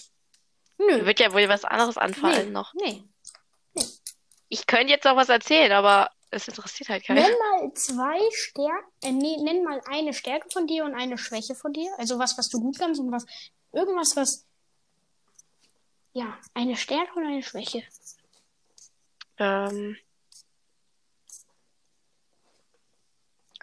[0.78, 1.06] Nö.
[1.06, 2.52] Wird ja wohl was anderes anfallen nee.
[2.52, 2.74] noch.
[2.74, 3.04] Nee.
[3.74, 3.84] nee.
[4.48, 7.22] Ich könnte jetzt auch was erzählen, aber es interessiert halt keinen.
[7.22, 11.54] Nenn mal zwei Stärken, äh, nee, nenn mal eine Stärke von dir und eine Schwäche
[11.54, 11.90] von dir.
[11.98, 13.24] Also was, was du gut kannst und was,
[13.72, 14.46] irgendwas, was,
[16.12, 17.82] ja, eine Stärke und eine Schwäche.
[19.38, 19.96] Ähm.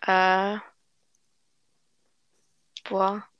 [0.01, 0.57] Äh.
[2.89, 3.30] Boah.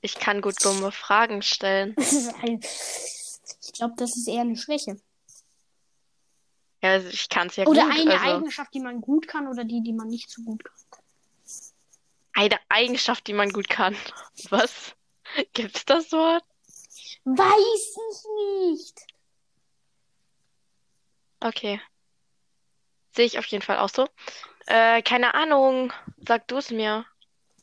[0.00, 1.94] Ich kann gut dumme Fragen stellen.
[1.98, 5.00] ich glaube, das ist eher eine Schwäche.
[6.82, 7.98] Ja, also ich kann es ja Oder gut.
[7.98, 8.36] eine also...
[8.36, 10.74] Eigenschaft, die man gut kann oder die, die man nicht so gut kann.
[12.34, 13.96] Eine Eigenschaft, die man gut kann.
[14.50, 14.94] Was?
[15.54, 16.44] Gibt's das Wort?
[17.24, 19.06] Weiß ich nicht.
[21.40, 21.80] Okay.
[23.14, 24.06] Sehe ich auf jeden Fall auch so.
[24.66, 25.92] Äh, keine Ahnung.
[26.26, 27.06] Sag du es mir.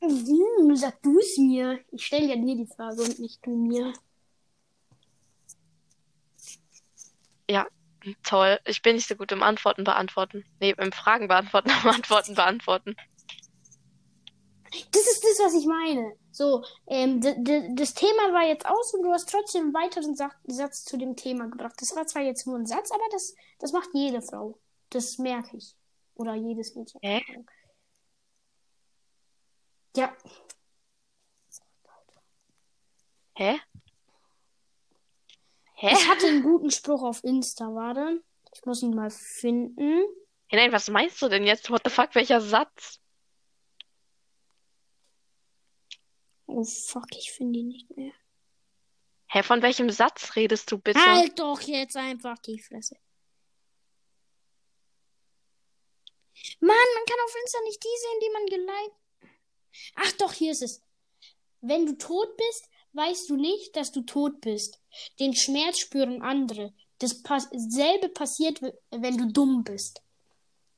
[0.03, 1.79] Hm, sag du es mir.
[1.91, 3.93] Ich stelle ja dir die Frage und nicht du mir.
[7.49, 7.67] Ja,
[8.23, 8.59] toll.
[8.65, 10.43] Ich bin nicht so gut im Antworten beantworten.
[10.59, 12.95] Nee, im Fragen beantworten, im Antworten beantworten.
[14.91, 16.15] Das ist das, was ich meine.
[16.31, 20.83] So, ähm, das Thema war jetzt aus und du hast trotzdem einen weiteren Sa Satz
[20.83, 21.75] zu dem Thema gebracht.
[21.79, 24.59] Das war zwar jetzt nur ein Satz, aber das, das macht jede Frau.
[24.89, 25.75] Das merke ich.
[26.15, 26.99] Oder jedes Mädchen.
[27.03, 27.21] Hä?
[29.95, 30.15] Ja.
[33.35, 33.59] Hä?
[35.75, 35.93] Hä?
[35.93, 38.23] Ich hatte einen guten Spruch auf Insta, warte.
[38.53, 40.03] Ich muss ihn mal finden.
[40.47, 41.69] Hey, nein, was meinst du denn jetzt?
[41.69, 42.99] What the fuck, welcher Satz?
[46.45, 48.13] Oh fuck, ich finde ihn nicht mehr.
[49.27, 51.03] Hä, von welchem Satz redest du bitte?
[51.03, 52.95] Halt doch jetzt einfach die Fresse.
[56.59, 59.02] Mann, man kann auf Insta nicht die sehen, die man geliked.
[59.95, 60.81] Ach doch, hier ist es.
[61.61, 64.81] Wenn du tot bist, weißt du nicht, dass du tot bist.
[65.19, 66.73] Den Schmerz spüren andere.
[66.99, 70.01] Dasselbe passiert, wenn du dumm bist.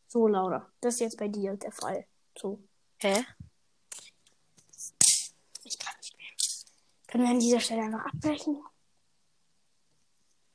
[0.07, 0.71] So, Laura.
[0.81, 2.07] Das ist jetzt bei dir der Fall.
[2.37, 2.63] So.
[2.99, 3.25] Hä?
[5.63, 6.27] Ich kann nicht mehr.
[7.07, 8.63] Können wir an dieser Stelle einfach abbrechen?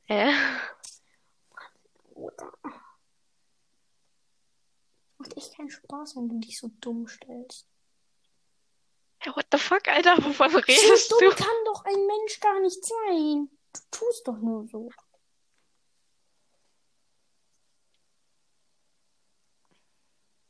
[0.04, 0.32] Hä?
[2.14, 2.52] Oder?
[5.18, 7.69] Macht echt keinen Spaß, wenn du dich so dumm stellst.
[9.22, 10.16] Hey, what the fuck, Alter?
[10.24, 11.26] Wovon redest so du?
[11.26, 13.50] dumm kann doch ein Mensch gar nicht sein.
[13.72, 14.90] Du tust doch nur so.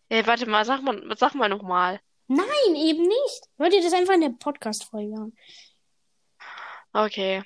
[0.08, 2.00] Hey, warte mal, sag mal, sag mal nochmal.
[2.28, 3.48] Nein, eben nicht.
[3.58, 5.36] Hör dir das einfach in der Podcast-Folge an.
[6.92, 7.42] Okay.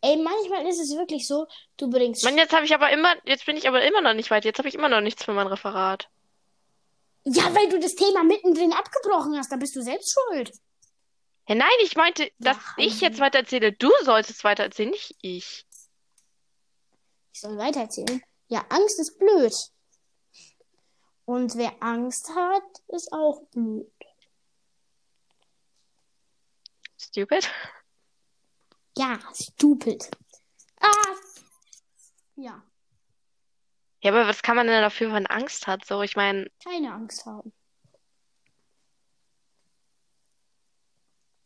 [0.00, 2.24] Ey, manchmal ist es wirklich so, du bringst.
[2.24, 4.44] Mann, jetzt habe ich aber immer, jetzt bin ich aber immer noch nicht weit.
[4.44, 6.08] Jetzt habe ich immer noch nichts für mein Referat.
[7.28, 10.52] Ja, weil du das Thema mittendrin abgebrochen hast, da bist du selbst schuld.
[11.48, 13.72] Ja, nein, ich meinte, dass ja, ich jetzt weiter erzähle.
[13.72, 15.66] Du solltest weiter erzählen, nicht ich.
[17.32, 18.22] Ich soll weiter erzählen.
[18.46, 19.52] Ja, Angst ist blöd.
[21.24, 23.90] Und wer Angst hat, ist auch blöd.
[26.96, 27.50] Stupid?
[28.96, 30.08] Ja, stupid.
[30.80, 31.16] Ah!
[32.36, 32.62] Ja.
[34.02, 35.84] Ja, aber was kann man denn dafür, wenn man Angst hat?
[35.84, 37.52] So, ich meine, Keine Angst haben.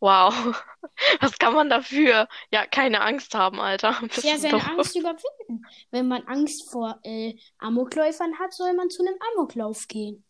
[0.00, 0.32] wow.
[1.20, 2.26] Was kann man dafür?
[2.50, 3.98] Ja, keine Angst haben, Alter.
[4.02, 4.66] Bist Ja, seine doof?
[4.68, 5.66] Angst überwinden.
[5.90, 10.24] Wenn man Angst vor äh, Amokläufern hat, soll man zu einem Amoklauf gehen.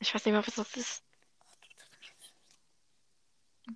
[0.00, 1.04] Ich weiß nicht mal, was das ist.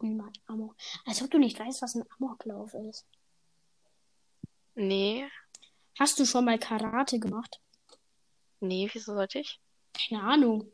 [0.03, 0.77] Mal Amok.
[1.07, 3.07] Als ob du nicht weißt, was ein Amoklauf ist.
[4.75, 5.27] Nee,
[5.99, 7.61] Hast du schon mal Karate gemacht?
[8.61, 9.61] nee, wieso sollte ich?
[9.93, 10.71] Keine Ahnung.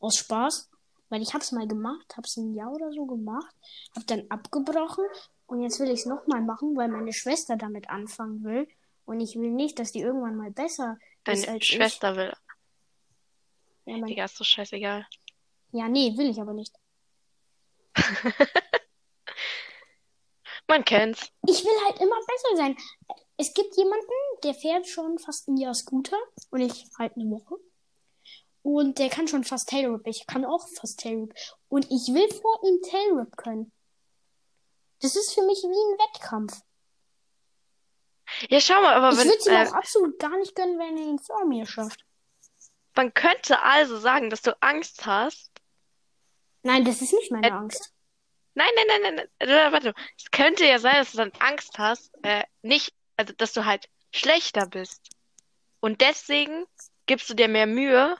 [0.00, 0.70] Aus Spaß?
[1.08, 3.54] Weil ich hab's mal gemacht, hab's ein Jahr oder so gemacht,
[3.94, 5.04] hab dann abgebrochen
[5.46, 8.68] und jetzt will ich's nochmal machen, weil meine Schwester damit anfangen will.
[9.04, 12.32] Und ich will nicht, dass die irgendwann mal besser ist Deine als Schwester will.
[13.86, 13.92] ich.
[13.92, 14.06] Ja, mein...
[14.06, 15.06] Digga, ist doch scheißegal.
[15.70, 16.74] ja, nee, will ich aber nicht.
[20.68, 21.30] Man kennt's.
[21.46, 22.76] Ich will halt immer besser sein.
[23.36, 24.06] Es gibt jemanden,
[24.44, 26.16] der fährt schon fast ein Jahr Scooter
[26.50, 27.56] und ich halt eine Woche.
[28.62, 30.06] Und der kann schon fast Tailrip.
[30.06, 31.34] Ich kann auch fast Tailrip.
[31.68, 33.70] Und ich will vor ihm Tailrip können.
[35.00, 36.60] Das ist für mich wie ein Wettkampf.
[38.48, 40.78] Ja, schau mal, aber Ich wenn, würde es ihm äh, auch absolut gar nicht gönnen,
[40.78, 42.04] wenn er ihn vor mir schafft.
[42.96, 45.52] man könnte also sagen, dass du Angst hast.
[46.62, 47.92] Nein, das ist nicht meine Äh, Angst.
[48.54, 49.72] Nein, nein, nein, nein, nein.
[49.72, 49.94] Warte.
[50.18, 53.88] Es könnte ja sein, dass du dann Angst hast, äh, nicht, also dass du halt
[54.12, 55.10] schlechter bist.
[55.80, 56.66] Und deswegen
[57.06, 58.16] gibst du dir mehr Mühe.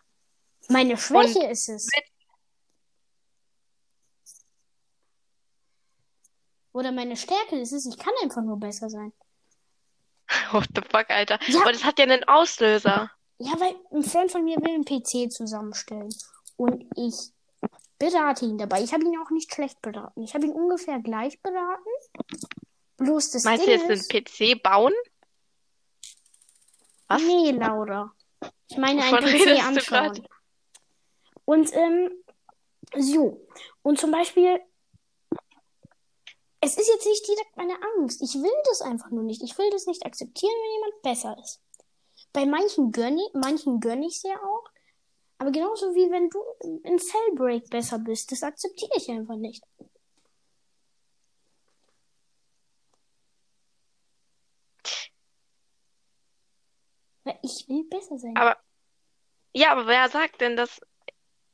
[0.68, 1.88] Meine Schwäche ist es.
[6.72, 9.12] Oder meine Stärke ist es, ich kann einfach nur besser sein.
[10.50, 11.38] What the fuck, Alter.
[11.46, 11.62] Ja.
[11.62, 13.10] Aber das hat ja einen Auslöser.
[13.38, 16.14] Ja, weil ein Freund von mir will einen PC zusammenstellen.
[16.56, 17.32] Und ich
[17.98, 18.82] berate ihn dabei.
[18.82, 20.22] Ich habe ihn auch nicht schlecht beraten.
[20.22, 21.90] Ich habe ihn ungefähr gleich beraten.
[22.96, 24.92] Bloß das Meinst du Ding jetzt ist, einen PC bauen?
[27.08, 27.22] Was?
[27.22, 28.12] Nee, Laura.
[28.68, 30.28] Ich meine einen PC du anschauen.
[31.44, 32.10] Und ähm,
[32.96, 33.46] so.
[33.82, 34.60] Und zum Beispiel,
[36.60, 38.22] es ist jetzt nicht direkt meine Angst.
[38.22, 39.42] Ich will das einfach nur nicht.
[39.42, 41.60] Ich will das nicht akzeptieren, wenn jemand besser ist.
[42.32, 44.64] Bei manchen gönne ich, manchen gönne ich sehr auch.
[45.38, 46.40] Aber genauso wie wenn du
[46.82, 49.62] in Cellbreak besser bist, das akzeptiere ich einfach nicht.
[57.24, 58.36] Weil ich will besser sein.
[58.36, 58.56] Aber,
[59.52, 60.80] ja, aber wer sagt denn das?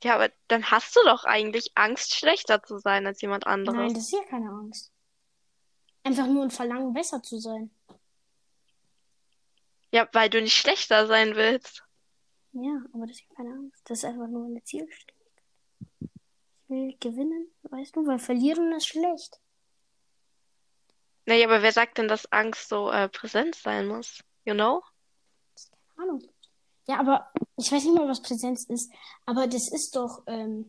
[0.03, 3.79] Ja, aber dann hast du doch eigentlich Angst, schlechter zu sein als jemand anderes.
[3.79, 4.93] Nein, das ist ja keine Angst.
[6.05, 7.71] Einfach nur ein Verlangen, besser zu sein.
[9.93, 11.85] Ja, weil du nicht schlechter sein willst.
[12.53, 13.83] Ja, aber das ist ja keine Angst.
[13.85, 15.45] Das ist einfach nur eine Zielstrebigkeit.
[16.01, 19.41] Ich will gewinnen, weißt du, weil verlieren ist schlecht.
[21.27, 24.25] Naja, aber wer sagt denn, dass Angst so äh, präsent sein muss?
[24.45, 24.83] You know?
[25.97, 26.23] Ahnung.
[26.87, 28.91] Ja, aber ich weiß nicht mal, was Präsenz ist,
[29.25, 30.69] aber das ist doch ähm,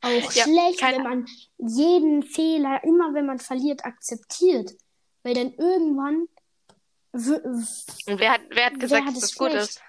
[0.00, 1.26] auch Ja, schlecht, wenn man
[1.58, 4.76] jeden Fehler, immer wenn man verliert, akzeptiert.
[5.22, 6.28] Weil dann irgendwann.
[7.12, 9.82] Und wer hat, wer hat Wer gesagt, hat dass das gut ist?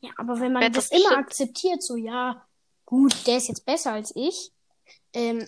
[0.00, 2.46] Ja, aber wenn Wer man das das immer akzeptiert, so, ja,
[2.84, 4.52] gut, der ist jetzt besser als ich,
[5.14, 5.46] ähm,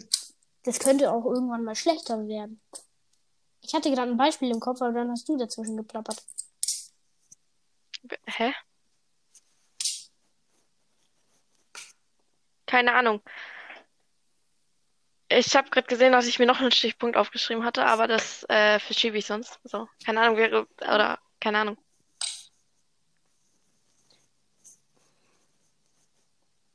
[0.62, 2.60] das könnte auch irgendwann mal schlechter werden.
[3.60, 6.22] Ich hatte gerade ein Beispiel im Kopf, aber dann hast du dazwischen geplappert.
[8.26, 8.52] Hä?
[12.66, 13.22] Keine Ahnung.
[15.28, 18.78] Ich habe gerade gesehen, dass ich mir noch einen Stichpunkt aufgeschrieben hatte, aber das äh,
[18.78, 19.58] verschiebe ich sonst.
[19.64, 21.78] So, keine Ahnung, wäre oder keine Ahnung.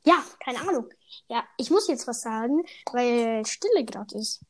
[0.04, 0.90] Ja, keine Ahnung.
[1.28, 4.44] Ja, ich muss jetzt was sagen, weil Stille gerade ist.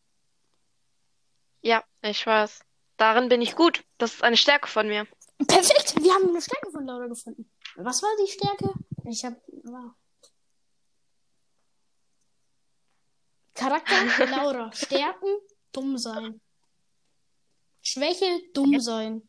[1.60, 2.60] Ja, ich weiß.
[2.96, 3.84] Darin bin ich gut.
[3.98, 5.06] Das ist eine Stärke von mir.
[5.38, 7.50] Perfekt, wir haben eine Stärke von Laura gefunden.
[7.76, 8.72] Was war die Stärke?
[9.04, 9.34] Ich hab.
[9.64, 9.92] Wow.
[13.54, 13.94] Charakter
[14.26, 14.72] Laura.
[14.72, 15.36] Stärken
[15.72, 16.40] dumm sein.
[17.82, 19.28] Schwäche dumm sein.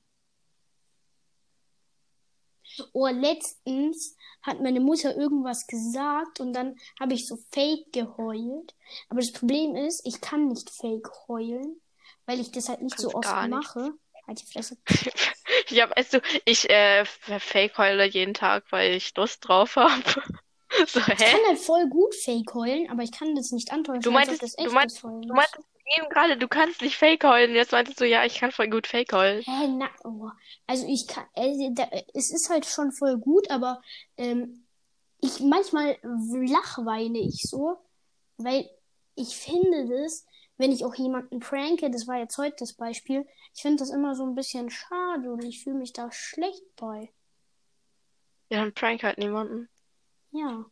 [2.93, 8.75] Oh, letztens hat meine Mutter irgendwas gesagt und dann habe ich so fake geheult.
[9.09, 11.81] Aber das Problem ist, ich kann nicht fake heulen,
[12.25, 13.55] weil ich das halt nicht so Kannst oft gar nicht.
[13.55, 13.93] mache.
[14.27, 14.77] Halt die Fresse.
[15.69, 20.03] Ja, weißt du, ich äh, fake heule jeden Tag, weil ich Lust drauf habe.
[20.87, 21.13] So, Ich hä?
[21.15, 24.55] kann halt voll gut fake heulen, aber ich kann das nicht antäuschen, Du meintest- das
[24.55, 24.71] du
[25.07, 25.21] heulen.
[25.21, 25.59] Du meintest
[25.95, 27.53] eben gerade, du kannst nicht fake heulen.
[27.53, 29.43] Jetzt meintest du, ja, ich kann voll gut fake heulen.
[29.43, 30.29] Hä, na, oh.
[30.65, 33.83] Also ich kann, äh, da, es ist halt schon voll gut, aber
[34.17, 34.65] ähm,
[35.21, 37.77] ich manchmal lachweine ich so,
[38.37, 38.67] weil
[39.15, 40.25] ich finde das
[40.57, 44.15] wenn ich auch jemanden pranke, das war jetzt heute das Beispiel, ich finde das immer
[44.15, 47.11] so ein bisschen schade und ich fühle mich da schlecht bei.
[48.49, 49.69] Ja, dann prank halt niemanden.
[50.31, 50.65] Ja.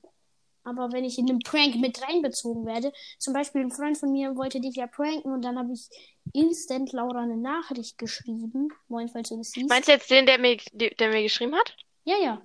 [0.64, 4.36] Aber wenn ich in den Prank mit reinbezogen werde, zum Beispiel ein Freund von mir
[4.36, 5.90] wollte dich ja pranken und dann habe ich
[6.34, 8.70] instant Laura eine Nachricht geschrieben.
[8.88, 9.70] Moin, falls du das siehst.
[9.70, 11.76] Meinst du jetzt den, der mir, der mir geschrieben hat?
[12.04, 12.42] Ja, ja.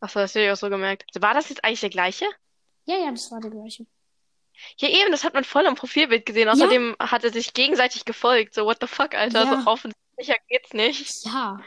[0.00, 1.04] Achso, das hätte ich auch so gemerkt.
[1.20, 2.26] War das jetzt eigentlich der gleiche?
[2.86, 3.86] Ja, ja, das war der gleiche.
[4.76, 6.48] Ja, eben, das hat man voll am Profilbild gesehen.
[6.48, 8.54] Außerdem hat er sich gegenseitig gefolgt.
[8.54, 9.44] So, what the fuck, Alter?
[9.44, 9.60] Ja.
[9.62, 11.24] So offensichtlicher geht's nicht.
[11.26, 11.60] Ja.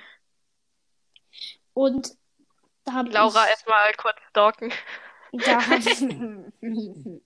[1.74, 2.10] Und
[2.86, 4.74] da habe Laura ich, erstmal kurz stalken.
[5.32, 7.22] da habe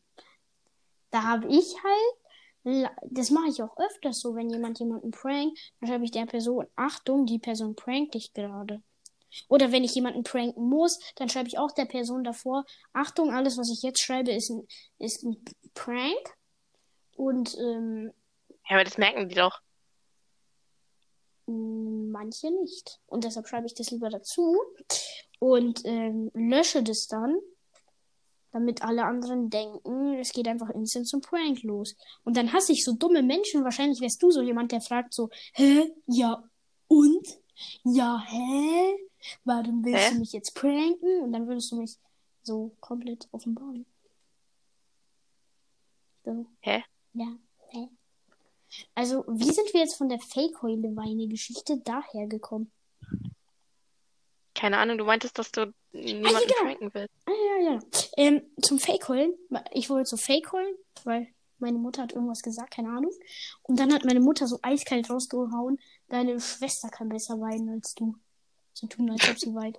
[1.10, 5.90] da hab ich halt, das mache ich auch öfters so, wenn jemand jemanden prankt, dann
[5.90, 8.82] schreibe ich der Person, Achtung, die Person prankt dich gerade.
[9.48, 13.58] Oder wenn ich jemanden pranken muss, dann schreibe ich auch der Person davor, Achtung, alles,
[13.58, 14.68] was ich jetzt schreibe, ist ein,
[15.00, 16.36] ist ein Prank.
[17.16, 18.12] Und ähm,
[18.70, 19.60] Ja, aber das merken die doch.
[21.48, 23.00] Mm, Manche nicht.
[23.08, 24.56] Und deshalb schreibe ich das lieber dazu
[25.40, 27.38] und ähm, lösche das dann,
[28.52, 31.96] damit alle anderen denken, es geht einfach instant zum Prank los.
[32.24, 33.64] Und dann hasse ich so dumme Menschen.
[33.64, 35.92] Wahrscheinlich wärst du so jemand, der fragt so, hä?
[36.08, 36.44] Ja,
[36.88, 37.28] und?
[37.84, 39.07] Ja, hä?
[39.44, 40.14] Warum willst Hä?
[40.14, 41.22] du mich jetzt pranken?
[41.24, 41.98] Und dann würdest du mich
[42.44, 43.86] so komplett offenbaren.
[46.24, 46.46] So.
[46.62, 46.84] Hä?
[47.14, 47.36] Ja,
[47.70, 47.90] hä?
[48.96, 52.72] Also, wie sind wir jetzt von der Fake-Heule-Weine-Geschichte daher gekommen?
[54.54, 56.64] Keine Ahnung, du meintest, dass du niemanden ja, genau.
[56.64, 57.14] pranken willst.
[57.26, 57.80] Ah, ja, ja.
[58.18, 59.34] Ähm, zum Fake-Heulen.
[59.72, 61.28] Ich wollte so Fake-Heulen, weil
[61.60, 63.12] meine Mutter hat irgendwas gesagt, keine Ahnung.
[63.64, 68.16] Und dann hat meine Mutter so eiskalt rausgehauen, deine Schwester kann besser weinen als du.
[68.78, 69.76] So tun, als ob sie weint.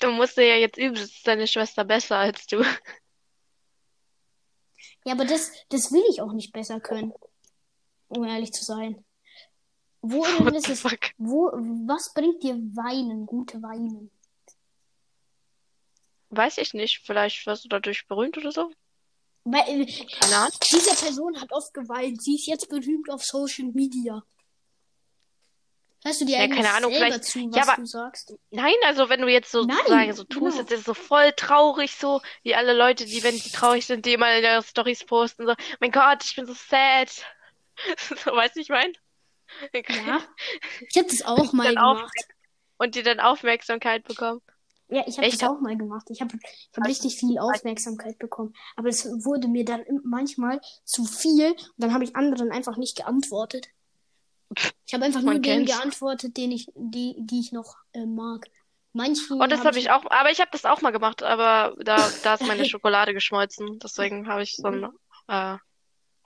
[0.00, 2.62] Du musst ja jetzt üben, ist deine Schwester besser als du.
[5.06, 7.14] Ja, aber das, das will ich auch nicht besser können.
[8.08, 9.02] Um ehrlich zu sein.
[10.02, 10.82] Wo What ist es?
[10.82, 11.12] fuck?
[11.16, 11.46] Wo,
[11.86, 14.10] was bringt dir Weinen, gute Weinen?
[16.28, 17.06] Weiß ich nicht.
[17.06, 18.70] Vielleicht wirst du dadurch berühmt oder so.
[19.48, 20.50] Weil, äh, Keine Ahnung.
[20.72, 22.20] diese Person hat oft geweint.
[22.22, 24.22] Sie ist jetzt berühmt auf Social Media.
[26.04, 28.34] Hörst du dir Ja, keine Ahnung, vielleicht- zu, was ja, aber- du sagst?
[28.50, 30.56] Nein, also wenn du jetzt so Nein, sozusagen so tust, genau.
[30.62, 34.04] jetzt ist es so voll traurig, so wie alle Leute, die, wenn sie traurig sind,
[34.06, 37.10] die immer in ihre Stories posten, so, mein Gott, ich bin so sad.
[38.24, 38.92] So, weißt du, ich mein?
[39.74, 40.22] Ja.
[40.88, 42.14] Ich habe das auch mal Dann auf- gemacht.
[42.78, 44.40] Und die dann Aufmerksamkeit bekommen.
[44.88, 46.06] Ja, ich habe das hab- auch mal gemacht.
[46.10, 48.54] Ich habe ich hab richtig viel Aufmerksamkeit bekommen.
[48.76, 52.96] Aber es wurde mir dann manchmal zu viel und dann habe ich anderen einfach nicht
[52.96, 53.68] geantwortet.
[54.86, 58.48] Ich habe einfach nur denen geantwortet, denen ich, die, die ich noch äh, mag.
[58.92, 61.76] Manchen Und das hab habe ich auch, aber ich habe das auch mal gemacht, aber
[61.84, 63.78] da, da ist meine Schokolade geschmolzen.
[63.80, 65.58] Deswegen habe ich so ein, äh,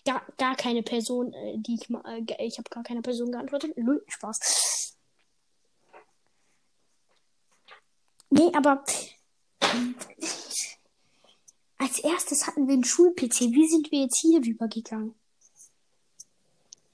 [0.05, 3.77] gar, gar keine Person, äh, die ich ma- äh, ich habe gar keine Person geantwortet.
[3.77, 4.97] Null Spaß.
[8.31, 8.85] Nee, aber
[11.79, 13.53] als erstes hatten wir einen Schul-PC.
[13.53, 15.15] Wie sind wir jetzt hier rübergegangen?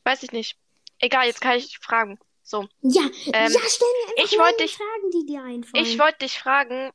[0.05, 0.57] weiß ich nicht.
[1.01, 2.19] Egal, jetzt kann ich fragen.
[2.45, 5.85] So, Ja, Ähm, ja, stell mir einfach ich wollte dich- Fragen, die dir einfallen.
[5.85, 6.93] ich wollte dich fragen,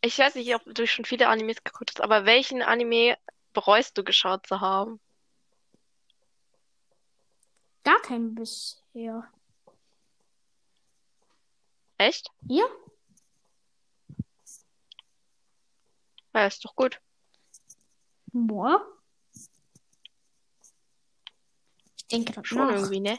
[0.00, 3.16] ich weiß nicht, ob du schon viele Animes geguckt hast, aber welchen Anime
[3.52, 4.98] bereust du geschaut zu haben?
[7.84, 9.30] Gar keinen bisher.
[11.98, 12.30] Echt?
[12.48, 12.64] Ja?
[16.34, 17.00] Ja, ist doch gut.
[18.32, 18.86] Boah.
[21.96, 23.18] Ich denke grad Schon irgendwie, ne?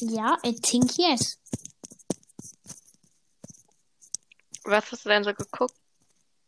[0.00, 1.40] Ja, I think yes.
[4.64, 5.74] Was hast du denn so geguckt?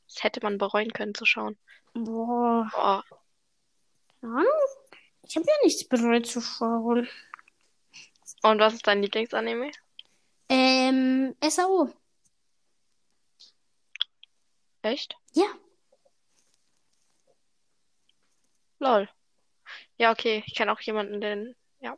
[0.06, 1.56] Das hätte man bereuen können zu schauen.
[1.94, 3.04] Boah.
[4.20, 4.46] Keine Ahnung.
[5.22, 7.08] Ich habe ja nichts bereut zu schauen.
[8.42, 9.70] und was ist dein Lieblingsanime?
[10.48, 11.92] Ähm, SAO.
[14.82, 15.16] Echt?
[15.34, 15.46] Ja.
[18.78, 19.08] Lol.
[19.98, 20.42] Ja, okay.
[20.46, 21.96] Ich kenne auch jemanden, den, ja.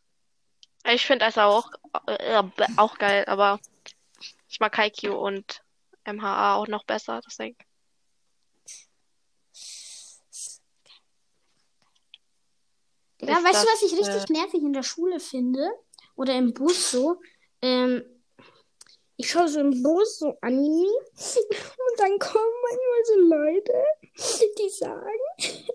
[0.84, 1.70] Ich finde es auch,
[2.06, 2.42] äh,
[2.76, 3.60] auch geil, aber
[4.48, 5.62] ich mag Haikyuu und
[6.04, 7.56] MHA auch noch besser, deswegen.
[13.20, 15.70] Ja, weißt du, das, was ich richtig nervig in der Schule finde?
[16.16, 17.20] Oder im Bus so?
[17.62, 18.04] Ähm,
[19.16, 23.84] ich schaue so im Bus so Anime und dann kommen manchmal so Leute,
[24.58, 25.68] die sagen,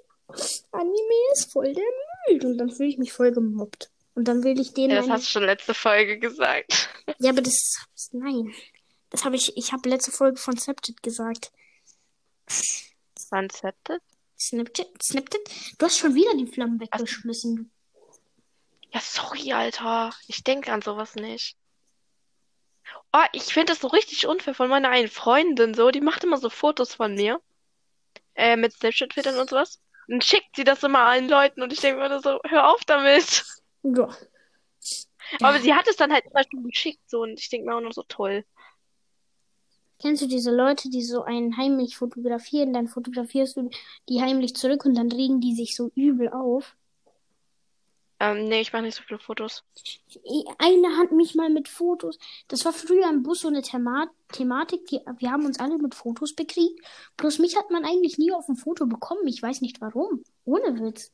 [0.72, 1.84] Anime ist voll der
[2.30, 2.46] Müll.
[2.46, 3.90] Und dann fühle ich mich voll gemobbt.
[4.16, 6.90] Und dann will ich denen Ja, das hast du schon letzte Folge gesagt.
[7.20, 7.88] Ja, aber das...
[8.12, 8.54] Nein.
[9.10, 11.54] Das habe ich, ich habe letzte Folge von Snapchat gesagt.
[13.30, 14.02] Wann Snapchat?
[14.38, 14.88] Snapchat?
[15.02, 15.42] Snapchat?
[15.78, 17.72] Du hast schon wieder die Flammen weggeschmissen.
[18.92, 20.14] Ja, sorry, Alter.
[20.28, 21.56] Ich denke an sowas nicht.
[23.14, 25.92] Oh, ich finde das so richtig unfair von meiner einen Freundin so.
[25.92, 27.42] Die macht immer so Fotos von mir.
[28.36, 29.82] Äh, mit Snapchat-Filtern und sowas.
[30.08, 33.46] Und schickt sie das immer allen Leuten und ich denke mir so, hör auf damit.
[33.84, 34.10] Ja.
[35.42, 37.82] Aber sie hat es dann halt immer schon geschickt so und ich denke mir auch
[37.82, 38.46] noch so toll.
[40.00, 43.70] Kennst du diese Leute, die so einen heimlich fotografieren, dann fotografierst du
[44.08, 46.77] die heimlich zurück und dann regen die sich so übel auf?
[48.20, 49.64] Ähm, nee, ich mache nicht so viele Fotos.
[50.58, 52.18] Eine hat mich mal mit Fotos.
[52.48, 54.88] Das war früher im Bus so eine Thema Thematik.
[54.88, 56.80] Die, wir haben uns alle mit Fotos bekriegt.
[57.18, 59.28] Bloß mich hat man eigentlich nie auf ein Foto bekommen.
[59.28, 60.24] Ich weiß nicht warum.
[60.46, 61.12] Ohne Witz.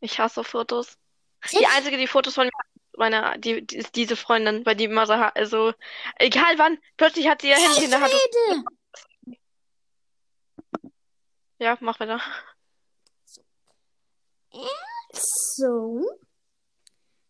[0.00, 0.96] Ich hasse Fotos.
[1.44, 1.60] Selbst?
[1.60, 2.52] Die einzige, die Fotos von mir
[2.96, 5.72] meine, die, die ist diese Freundin, bei die immer so, also,
[6.16, 8.12] egal wann, plötzlich hat sie ihr Handy in der Hand.
[11.58, 12.20] Ja, mach weiter.
[15.14, 16.04] So.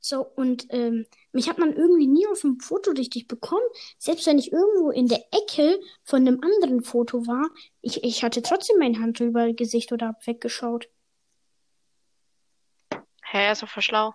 [0.06, 3.64] So, und ähm, mich hat man irgendwie nie auf dem Foto richtig bekommen.
[3.98, 7.48] Selbst wenn ich irgendwo in der Ecke von einem anderen Foto war,
[7.80, 10.90] ich, ich hatte trotzdem mein Hand über Gesicht oder hab weggeschaut.
[13.22, 14.14] Hä, ist doch voll schlau.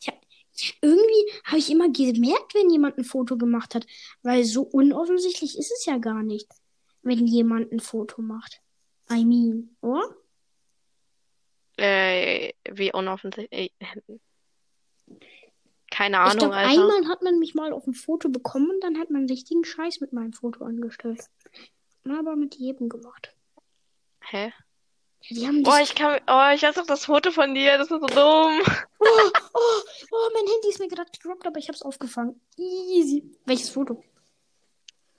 [0.00, 0.12] Ja,
[0.80, 3.86] irgendwie habe ich immer gemerkt, wenn jemand ein Foto gemacht hat,
[4.22, 6.48] weil so unoffensichtlich ist es ja gar nicht,
[7.02, 8.60] wenn jemand ein Foto macht.
[9.08, 10.16] I mean, oder?
[11.76, 13.72] Äh, wie unoffensichtlich.
[15.90, 16.70] Keine Ahnung, ich glaub, Alter.
[16.70, 20.00] Einmal hat man mich mal auf ein Foto bekommen und dann hat man richtigen Scheiß
[20.00, 21.24] mit meinem Foto angestellt.
[22.04, 23.34] Aber mit jedem gemacht.
[24.20, 24.52] Hä?
[25.30, 26.20] Die haben oh, ich kann.
[26.28, 27.78] Oh, ich weiß auch das Foto von dir.
[27.78, 28.60] Das ist so dumm.
[28.98, 32.40] Oh, oh, oh, mein Handy ist mir gerade gedroppt, aber ich hab's aufgefangen.
[32.56, 33.24] Easy.
[33.44, 34.02] Welches Foto?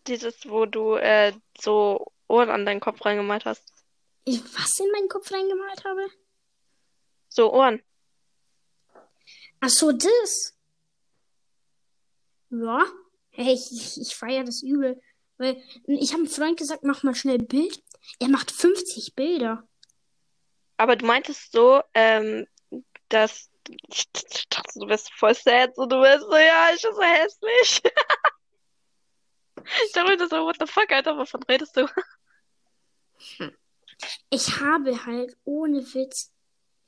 [0.08, 3.64] Dieses, wo du äh, so Ohren an deinen Kopf reingemalt hast.
[4.26, 6.08] Ich was in meinen Kopf reingemalt habe?
[7.38, 7.84] So Ohren.
[9.60, 10.58] Ach so, das.
[12.50, 12.84] Ja.
[13.30, 15.00] Hey, ich, ich, feiere das übel.
[15.38, 17.80] Weil ich habe einem Freund gesagt, mach mal schnell Bild.
[18.20, 19.68] Er macht 50 Bilder.
[20.78, 22.48] Aber du meintest so, ähm,
[23.10, 24.10] dass ich
[24.50, 27.84] dachte, du bist voll sad und du bist so, ja, ich bin so hässlich.
[29.86, 31.88] ich dachte so, what the fuck, Alter, wovon redest du?
[34.32, 36.34] Ich habe halt ohne Witz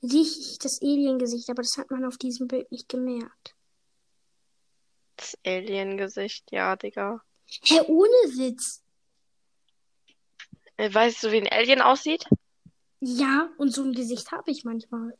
[0.02, 3.54] richtig das Alien-Gesicht, aber das hat man auf diesem Bild nicht gemerkt.
[5.16, 7.22] Das Alien-Gesicht, ja, Digga.
[7.62, 8.82] Hä, ohne Witz.
[10.76, 12.24] Äh, weißt du, wie ein Alien aussieht?
[13.00, 15.16] Ja, und so ein Gesicht habe ich manchmal.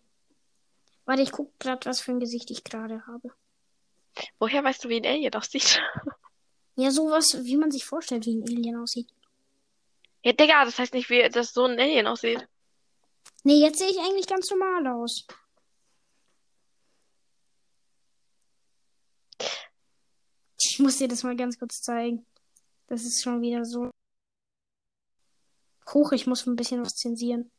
[1.04, 3.32] Warte, ich guck gerade, was für ein Gesicht ich gerade habe.
[4.38, 5.80] Woher weißt du, wie ein Alien aussieht?
[6.76, 9.08] Ja, sowas, wie man sich vorstellt, wie ein Alien aussieht.
[10.24, 12.46] Ja, Digga, das heißt nicht, wie das so ein Alien aussieht.
[13.43, 15.26] Nee, jetzt sehe ich eigentlich ganz normal aus.
[20.61, 22.26] Ich muss dir das mal ganz kurz zeigen.
[22.86, 23.91] Das ist schon wieder so.
[25.93, 27.51] Hoch, ich muss ein bisschen was zensieren.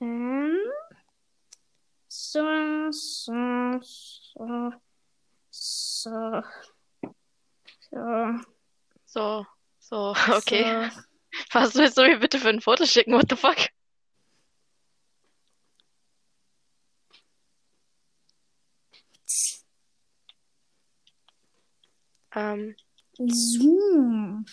[0.00, 0.58] Ähm.
[2.08, 4.72] So, so, so.
[5.50, 6.42] So.
[7.90, 8.40] So.
[9.06, 9.46] So,
[9.78, 10.90] so, okay.
[11.42, 11.58] So.
[11.58, 13.14] Was willst du mir bitte für ein Foto schicken?
[13.14, 13.56] What the fuck?
[22.34, 22.76] Ähm.
[23.18, 24.46] Zoom.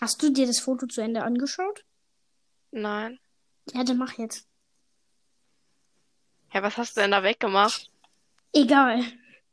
[0.00, 1.84] Hast du dir das Foto zu Ende angeschaut?
[2.70, 3.18] Nein.
[3.72, 4.46] Ja, dann mach jetzt.
[6.52, 7.90] Ja, was hast du denn da weggemacht?
[8.52, 9.04] Egal.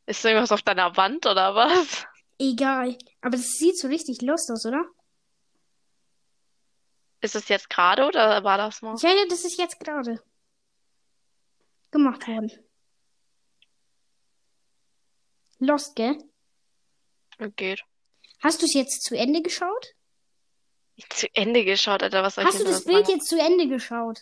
[0.06, 2.06] Ist irgendwas auf deiner Wand oder was?
[2.38, 2.96] Egal.
[3.20, 4.84] Aber das sieht so richtig lost aus, oder?
[7.20, 8.96] Ist es jetzt gerade oder war das mal?
[8.98, 10.22] Ja, ja, das ist jetzt gerade
[11.90, 12.50] gemacht worden.
[15.58, 16.18] Lost, gell?
[17.56, 17.82] Geht.
[18.40, 19.94] Hast du es jetzt zu Ende geschaut?
[21.10, 24.20] Zu Ende geschaut, Alter, was soll Hast ich du das Bild jetzt zu Ende geschaut?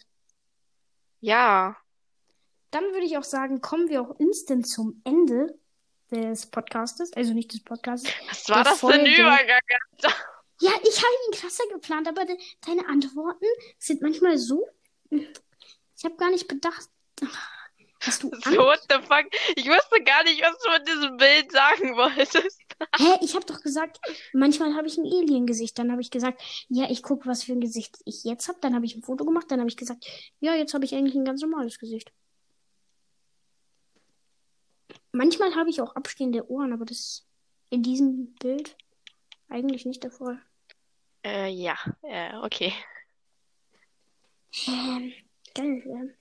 [1.20, 1.76] Ja.
[2.70, 5.58] Dann würde ich auch sagen, kommen wir auch instant zum Ende
[6.10, 7.12] des Podcastes.
[7.12, 8.12] Also nicht des Podcastes.
[8.28, 9.60] Was war das für ein Übergang?
[10.60, 13.46] Ja, ich habe ihn krasser geplant, aber de deine Antworten
[13.78, 14.66] sind manchmal so.
[15.10, 16.88] Ich habe gar nicht bedacht.
[18.04, 18.44] Hast du Angst?
[18.44, 19.26] So, what the fuck?
[19.56, 22.60] Ich wusste gar nicht, was du mit diesem Bild sagen wolltest.
[22.98, 24.00] Hä, ich habe doch gesagt,
[24.32, 25.78] manchmal habe ich ein Alien-Gesicht.
[25.78, 28.58] Dann habe ich gesagt, ja, ich gucke, was für ein Gesicht ich jetzt habe.
[28.60, 29.46] Dann habe ich ein Foto gemacht.
[29.50, 30.04] Dann habe ich gesagt,
[30.40, 32.12] ja, jetzt habe ich eigentlich ein ganz normales Gesicht.
[35.12, 37.26] Manchmal habe ich auch abstehende Ohren, aber das
[37.72, 38.76] In diesem Bild
[39.48, 40.38] eigentlich nicht der Fall.
[41.24, 42.74] Äh, ja, äh, okay.
[44.66, 45.14] Ähm,
[45.54, 46.14] geil, äh,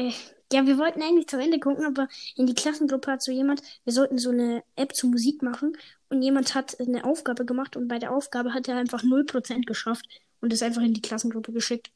[0.00, 0.12] äh,
[0.52, 3.92] ja, wir wollten eigentlich zu Ende gucken, aber in die Klassengruppe hat so jemand, wir
[3.92, 5.76] sollten so eine App zur Musik machen
[6.08, 10.06] und jemand hat eine Aufgabe gemacht und bei der Aufgabe hat er einfach 0% geschafft
[10.40, 11.92] und ist einfach in die Klassengruppe geschickt.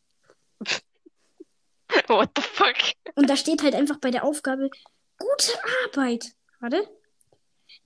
[2.07, 2.77] What the fuck?
[3.17, 4.71] Und da steht halt einfach bei der Aufgabe,
[5.19, 5.53] gute
[5.85, 6.35] Arbeit.
[6.61, 6.89] Warte.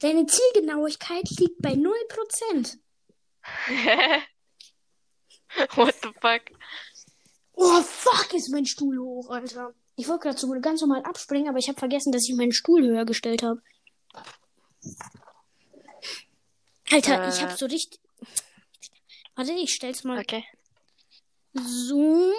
[0.00, 2.78] Deine Zielgenauigkeit liegt bei 0%.
[5.76, 6.42] What the fuck?
[7.54, 9.74] Oh, fuck, ist mein Stuhl hoch, Alter.
[9.98, 12.84] Ich wollte gerade so ganz normal abspringen, aber ich habe vergessen, dass ich meinen Stuhl
[12.84, 13.60] höher gestellt habe.
[16.92, 17.28] Alter, äh...
[17.28, 17.98] ich habe so richtig.
[19.34, 20.20] Warte, ich stell's mal.
[20.20, 20.44] Okay.
[21.52, 22.32] So.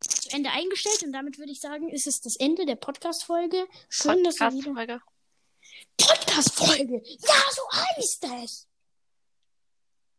[0.00, 3.66] Zu Ende eingestellt und damit würde ich sagen, ist es das Ende der Podcast-Folge.
[3.90, 5.02] Schön, Podcast dass ihr wieder.
[5.98, 7.02] Podcast-Folge!
[7.04, 8.66] Ja, so heißt es!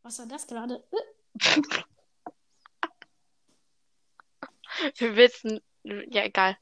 [0.03, 0.83] Was war das gerade?
[4.97, 5.61] Wir wissen.
[5.83, 6.57] Ja, egal.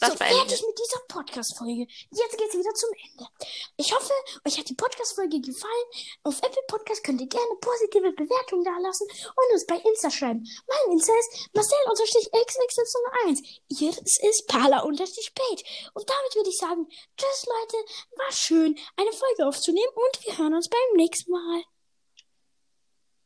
[0.00, 1.86] Das so, fertig mit dieser Podcast-Folge.
[2.10, 3.30] Jetzt geht's wieder zum Ende.
[3.76, 4.12] Ich hoffe,
[4.44, 5.86] euch hat die Podcast-Folge gefallen.
[6.24, 10.44] Auf Apple Podcast könnt ihr gerne positive Bewertungen da lassen und uns bei Insta schreiben.
[10.66, 13.60] Mein Insta ist Marcel-xxy1.
[13.68, 15.90] Ihres ist Pala-Page.
[15.94, 17.76] Und damit würde ich sagen, tschüss Leute,
[18.16, 21.62] war schön, eine Folge aufzunehmen und wir hören uns beim nächsten Mal.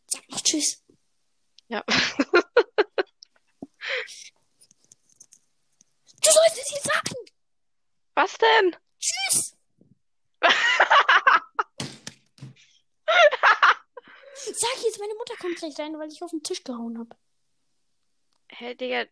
[0.06, 0.82] Sag noch tschüss.
[1.68, 1.82] Ja.
[6.20, 7.16] Du sollst es jetzt sagen.
[8.14, 8.76] Was denn?
[8.98, 9.56] Tschüss.
[14.44, 17.16] Sag jetzt, meine Mutter kommt gleich rein, weil ich auf den Tisch gehauen habe.
[18.48, 19.06] Hä, hey, Digga.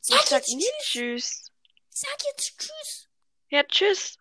[0.00, 1.50] Sag, sag jetzt nicht tschüss.
[1.90, 3.08] Sag jetzt tschüss.
[3.50, 4.17] Ja, tschüss.